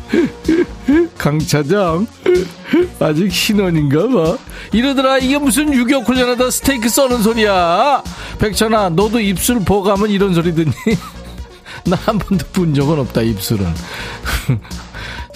강 1.18 1.36
차장 1.40 2.06
아직 3.00 3.32
신혼인가 3.32 4.06
봐 4.06 4.38
이러더라 4.72 5.18
이게 5.18 5.36
무슨 5.36 5.74
유격 5.74 6.06
훈련하다 6.06 6.52
스테이크 6.52 6.88
써는 6.88 7.22
소리야 7.22 8.04
백천아 8.38 8.90
너도 8.90 9.18
입술 9.18 9.58
보가면 9.58 10.10
이런 10.10 10.32
소리 10.32 10.54
듣니 10.54 10.72
나 11.86 11.98
한 12.04 12.18
번도 12.18 12.46
본 12.52 12.72
적은 12.72 13.00
없다 13.00 13.22
입술은 13.22 13.66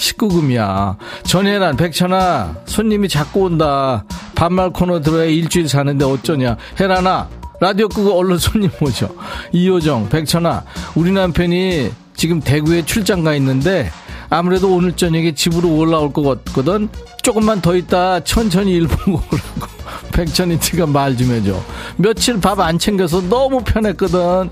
19금이야. 0.00 0.96
전혜란, 1.24 1.76
백천아, 1.76 2.56
손님이 2.64 3.08
자꾸 3.08 3.40
온다. 3.42 4.04
반말 4.34 4.70
코너 4.70 5.00
들어야 5.00 5.24
일주일 5.24 5.68
사는데 5.68 6.04
어쩌냐. 6.04 6.56
혜란아, 6.80 7.28
라디오 7.60 7.88
끄고 7.88 8.18
얼른 8.18 8.38
손님 8.38 8.70
오죠. 8.80 9.14
이효정, 9.52 10.08
백천아, 10.08 10.64
우리 10.94 11.12
남편이 11.12 11.90
지금 12.16 12.40
대구에 12.40 12.84
출장 12.84 13.22
가 13.22 13.34
있는데 13.34 13.90
아무래도 14.30 14.74
오늘 14.74 14.92
저녁에 14.92 15.34
집으로 15.34 15.68
올라올 15.76 16.12
것 16.12 16.22
같거든. 16.44 16.88
조금만 17.22 17.60
더 17.60 17.76
있다 17.76 18.20
천천히 18.20 18.72
일 18.72 18.86
보고 18.88 19.12
오라고. 19.18 19.80
백천이티가 20.12 20.86
말 20.86 21.16
좀 21.16 21.30
해줘. 21.30 21.60
며칠 21.96 22.40
밥 22.40 22.58
안 22.60 22.78
챙겨서 22.78 23.20
너무 23.28 23.62
편했거든. 23.62 24.50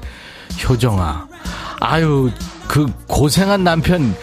효정아, 0.68 1.28
아유, 1.80 2.30
그 2.66 2.86
고생한 3.06 3.64
남편 3.64 4.14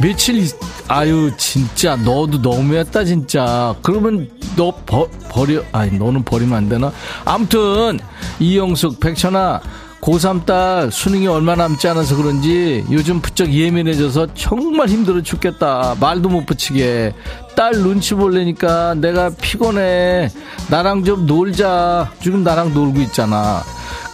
며칠 0.00 0.46
아유 0.88 1.30
진짜 1.36 1.96
너도 1.96 2.38
너무했다 2.38 3.04
진짜. 3.04 3.74
그러면 3.82 4.28
너 4.56 4.72
버, 4.86 5.08
버려 5.30 5.62
아니 5.72 5.98
너는 5.98 6.24
버리면 6.24 6.56
안 6.56 6.68
되나? 6.68 6.92
아무튼 7.24 7.98
이영숙 8.38 9.00
백천아 9.00 9.60
고3 10.00 10.44
딸 10.44 10.92
수능이 10.92 11.26
얼마 11.28 11.54
남지 11.54 11.88
않아서 11.88 12.14
그런지 12.16 12.84
요즘 12.90 13.22
부쩍 13.22 13.50
예민해져서 13.50 14.34
정말 14.34 14.88
힘들어 14.88 15.22
죽겠다. 15.22 15.96
말도 15.98 16.28
못 16.28 16.44
붙이게. 16.44 17.14
딸 17.56 17.72
눈치 17.72 18.14
볼래니까 18.14 18.94
내가 18.94 19.30
피곤해. 19.30 20.28
나랑 20.68 21.04
좀 21.04 21.24
놀자. 21.24 22.12
지금 22.20 22.44
나랑 22.44 22.74
놀고 22.74 23.00
있잖아. 23.00 23.62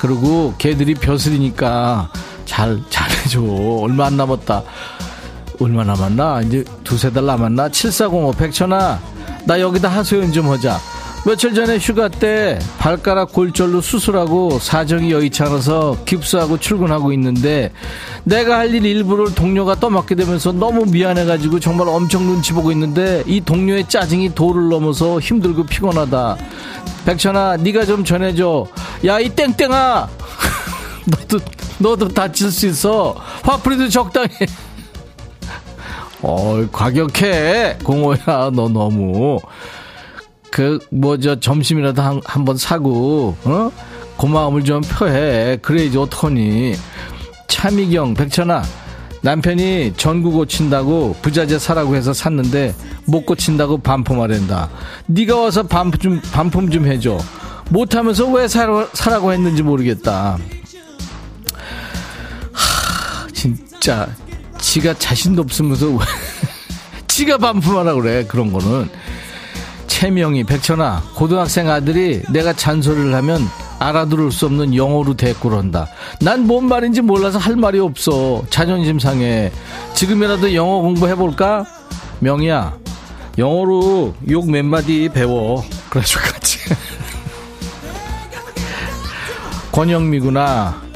그리고 0.01 0.55
걔들이 0.59 0.95
벼슬이니까 0.95 2.12
잘 2.45 2.81
잘해줘. 2.89 3.41
얼마 3.83 4.07
안 4.07 4.16
남았다 4.16 4.62
얼마 5.61 5.85
남았나? 5.85 6.43
이제 6.43 6.65
두세 6.85 7.13
달 7.13 7.27
남았나? 7.27 7.69
7405 7.69 8.33
백천아, 8.33 8.99
나 9.45 9.61
여기다 9.61 9.89
하소연 9.89 10.33
좀 10.33 10.49
하자. 10.49 10.79
며칠 11.27 11.53
전에 11.53 11.77
휴가 11.77 12.09
때 12.09 12.59
발가락 12.79 13.35
골절로 13.35 13.83
수술하고 13.83 14.59
사정이 14.59 15.13
여의치 15.13 15.43
않아서 15.43 15.99
깁스하고 16.07 16.57
출근하고 16.59 17.13
있는데 17.13 17.73
내가 18.25 18.57
할 18.59 18.75
일 18.75 18.87
일부를 18.87 19.35
동료가 19.35 19.75
떠맡게 19.75 20.15
되면서 20.15 20.51
너무 20.53 20.87
미안해가지고 20.87 21.61
정말 21.61 21.89
엄청 21.89 22.25
눈치 22.25 22.55
보고 22.55 22.73
있는데 22.73 23.23
이 23.27 23.43
동료의 23.43 23.87
짜증이 23.87 24.35
도를 24.35 24.71
넘어서 24.71 25.21
힘들고 25.21 25.65
피곤하다. 25.65 26.37
백천아, 27.05 27.59
네가 27.59 27.85
좀 27.85 28.03
전해줘. 28.03 28.67
야, 29.05 29.21
이 29.21 29.29
땡땡아! 29.29 30.09
너도, 31.05 31.39
너도 31.79 32.09
다칠 32.09 32.51
수 32.51 32.67
있어. 32.67 33.15
화풀이도 33.43 33.91
적당히. 33.91 34.29
어, 36.23 36.66
과격해. 36.71 37.79
공호야, 37.85 38.51
너 38.53 38.68
너무. 38.68 39.41
그, 40.51 40.79
뭐, 40.91 41.18
저, 41.18 41.39
점심이라도 41.39 42.03
한, 42.03 42.21
한 42.25 42.45
번 42.45 42.57
사고, 42.57 43.37
어? 43.45 43.71
고마움을 44.16 44.64
좀 44.64 44.81
표해. 44.83 45.59
그래야지, 45.62 45.97
어떡하니. 45.97 46.75
차미경, 47.49 48.14
백천아. 48.14 48.62
남편이 49.23 49.95
전구 49.99 50.31
고친다고 50.33 51.14
부자재 51.21 51.59
사라고 51.59 51.95
해서 51.95 52.14
샀는데 52.14 52.75
못 53.05 53.27
고친다고 53.27 53.79
반품하랜다. 53.79 54.71
네가 55.07 55.37
와서 55.37 55.62
반품 55.62 56.01
좀 56.01 56.21
반품 56.33 56.71
좀 56.71 56.87
해줘. 56.87 57.18
못하면서 57.68 58.27
왜 58.31 58.49
사라, 58.49 58.87
사라고 58.95 59.33
했는지 59.33 59.62
모르겠다. 59.62 60.39
하, 62.53 63.29
진짜 63.35 64.09
지가 64.71 64.95
자신도 64.95 65.43
없으면서 65.43 65.89
왜 65.89 65.97
지가 67.09 67.39
반품하라 67.39 67.95
그래 67.95 68.25
그런 68.25 68.53
거는. 68.53 68.89
채명이 69.89 70.45
백천아 70.45 71.03
고등학생 71.16 71.68
아들이 71.68 72.23
내가 72.33 72.53
잔소리를 72.53 73.12
하면 73.12 73.49
알아들을 73.81 74.31
수 74.31 74.47
없는 74.47 74.77
영어로 74.77 75.14
대꾸를 75.16 75.59
한다. 75.59 75.89
난 76.21 76.47
뭔 76.47 76.66
말인지 76.68 77.01
몰라서 77.01 77.39
할 77.39 77.57
말이 77.57 77.81
없어. 77.81 78.45
자존심 78.49 79.01
상해. 79.01 79.51
지금이라도 79.95 80.55
영어 80.55 80.81
공부해볼까? 80.83 81.64
명이야 82.21 82.79
영어로 83.39 84.14
욕 84.31 84.49
몇 84.49 84.64
마디 84.64 85.09
배워. 85.12 85.64
그래가지고 85.91 86.21
같이. 86.33 86.59
권영미구나 89.73 90.89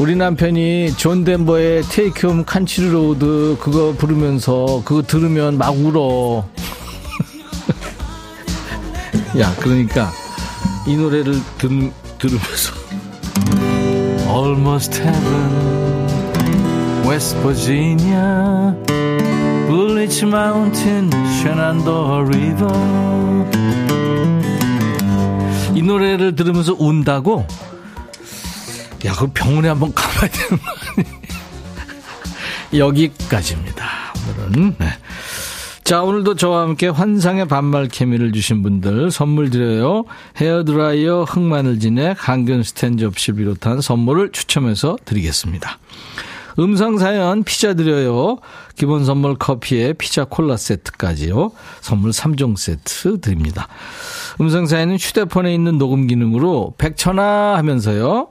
우리 0.00 0.16
남편이 0.16 0.94
존 0.96 1.24
덴버의 1.24 1.82
Take 1.82 2.26
Home 2.26 2.42
Country 2.42 2.88
Road 2.88 3.58
그거 3.60 3.92
부르면서 3.92 4.80
그거 4.82 5.02
들으면 5.02 5.58
막 5.58 5.76
울어. 5.76 6.48
야, 9.38 9.54
그러니까 9.60 10.10
이 10.86 10.96
노래를 10.96 11.34
들, 11.58 11.92
들으면서 12.18 12.74
Almost 14.26 15.02
Heaven 15.02 16.08
West 17.06 17.36
Virginia 17.42 18.74
Ridge 19.68 20.26
Mountain 20.26 21.10
Shenandoah 21.12 22.26
River 22.26 22.72
이 25.74 25.82
노래를 25.82 26.34
들으면서 26.34 26.74
운다고 26.78 27.44
야, 29.06 29.14
그 29.14 29.26
병원에 29.32 29.68
한번 29.68 29.94
가봐야 29.94 30.30
되는 30.30 30.62
거? 30.62 31.08
여기까지입니다. 32.78 33.86
오늘은. 34.28 34.76
네. 34.78 34.86
자, 35.84 36.02
오늘도 36.02 36.36
저와 36.36 36.62
함께 36.62 36.86
환상의 36.86 37.48
반말 37.48 37.88
케미를 37.88 38.30
주신 38.32 38.62
분들 38.62 39.10
선물 39.10 39.50
드려요. 39.50 40.04
헤어드라이어 40.36 41.24
흑마늘 41.24 41.80
진액 41.80 42.16
항균 42.16 42.62
스탠 42.62 42.96
접시 42.96 43.32
비롯한 43.32 43.80
선물을 43.80 44.30
추첨해서 44.30 44.96
드리겠습니다. 45.04 45.78
음성사연 46.58 47.44
피자 47.44 47.74
드려요. 47.74 48.38
기본 48.76 49.04
선물 49.04 49.36
커피에 49.36 49.92
피자 49.94 50.24
콜라 50.24 50.56
세트까지요. 50.56 51.50
선물 51.80 52.10
3종 52.10 52.56
세트 52.56 53.20
드립니다. 53.20 53.66
음성사연은 54.40 54.96
휴대폰에 54.96 55.52
있는 55.52 55.78
녹음 55.78 56.06
기능으로 56.06 56.74
백천화 56.78 57.56
하면서요. 57.56 58.28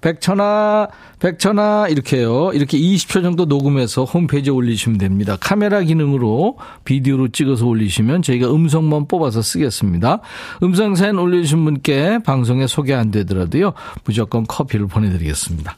백천아, 0.00 0.88
백천아, 1.18 1.88
이렇게요. 1.88 2.52
이렇게 2.52 2.78
20초 2.78 3.22
정도 3.22 3.44
녹음해서 3.44 4.04
홈페이지에 4.04 4.52
올리시면 4.52 4.98
됩니다. 4.98 5.36
카메라 5.40 5.80
기능으로 5.80 6.56
비디오로 6.84 7.28
찍어서 7.28 7.66
올리시면 7.66 8.22
저희가 8.22 8.52
음성만 8.52 9.08
뽑아서 9.08 9.42
쓰겠습니다. 9.42 10.20
음성 10.62 10.94
사연 10.94 11.18
올려주신 11.18 11.64
분께 11.64 12.18
방송에 12.24 12.66
소개 12.66 12.94
안 12.94 13.10
되더라도요. 13.10 13.72
무조건 14.04 14.46
커피를 14.46 14.86
보내드리겠습니다. 14.86 15.76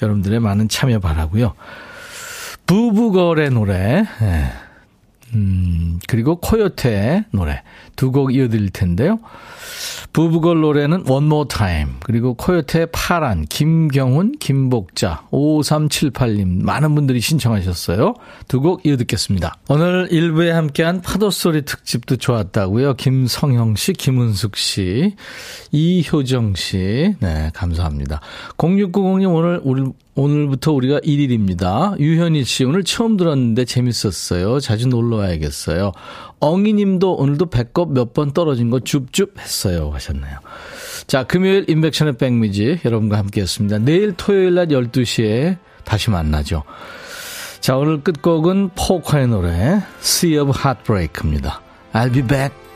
여러분들의 0.00 0.40
많은 0.40 0.68
참여 0.68 1.00
바라고요. 1.00 1.54
부부걸의 2.66 3.50
노래, 3.50 4.04
예. 4.22 4.67
음, 5.34 5.98
그리고 6.06 6.36
코요태의 6.36 7.24
노래 7.32 7.62
두 7.96 8.10
곡 8.10 8.34
이어드릴 8.34 8.70
텐데요. 8.70 9.18
부부걸 10.12 10.60
노래는 10.60 11.04
One 11.08 11.26
More 11.26 11.48
Time 11.48 11.92
그리고 12.02 12.34
코요태의 12.34 12.88
파란 12.92 13.44
김경훈 13.44 14.32
김복자 14.38 15.26
5378님 15.30 16.62
많은 16.62 16.94
분들이 16.94 17.20
신청하셨어요. 17.20 18.14
두 18.48 18.60
곡 18.60 18.86
이어듣겠습니다. 18.86 19.56
오늘 19.68 20.08
일부에 20.10 20.50
함께한 20.50 21.02
파도소리 21.02 21.62
특집도 21.62 22.16
좋았다고요. 22.16 22.94
김성형 22.94 23.76
씨, 23.76 23.92
김은숙 23.92 24.56
씨, 24.56 25.14
이효정 25.72 26.54
씨. 26.54 27.14
네, 27.20 27.50
감사합니다. 27.54 28.20
0690님 28.56 29.34
오늘 29.34 29.60
우리 29.62 29.84
오늘부터 30.18 30.72
우리가 30.72 30.98
1일입니다. 30.98 31.96
유현희 32.00 32.42
씨, 32.42 32.64
오늘 32.64 32.82
처음 32.82 33.16
들었는데 33.16 33.64
재밌었어요. 33.64 34.58
자주 34.58 34.88
놀러 34.88 35.18
와야겠어요. 35.18 35.92
엉이 36.40 36.72
님도 36.72 37.14
오늘도 37.14 37.46
배꼽 37.46 37.92
몇 37.92 38.12
번 38.12 38.32
떨어진 38.32 38.68
거 38.68 38.80
줍줍 38.80 39.38
했어요. 39.38 39.90
하셨네요. 39.94 40.40
자, 41.06 41.22
금요일 41.22 41.66
인백션의 41.68 42.16
백미지 42.16 42.80
여러분과 42.84 43.16
함께 43.16 43.42
했습니다. 43.42 43.78
내일 43.78 44.12
토요일 44.16 44.54
낮 44.54 44.68
12시에 44.70 45.56
다시 45.84 46.10
만나죠. 46.10 46.64
자, 47.60 47.76
오늘 47.76 48.02
끝곡은 48.02 48.70
포커의 48.74 49.28
노래, 49.28 49.82
Sea 50.00 50.38
of 50.38 50.52
Heartbreak입니다. 50.58 51.60
I'll 51.92 52.12
be 52.12 52.22
back. 52.22 52.67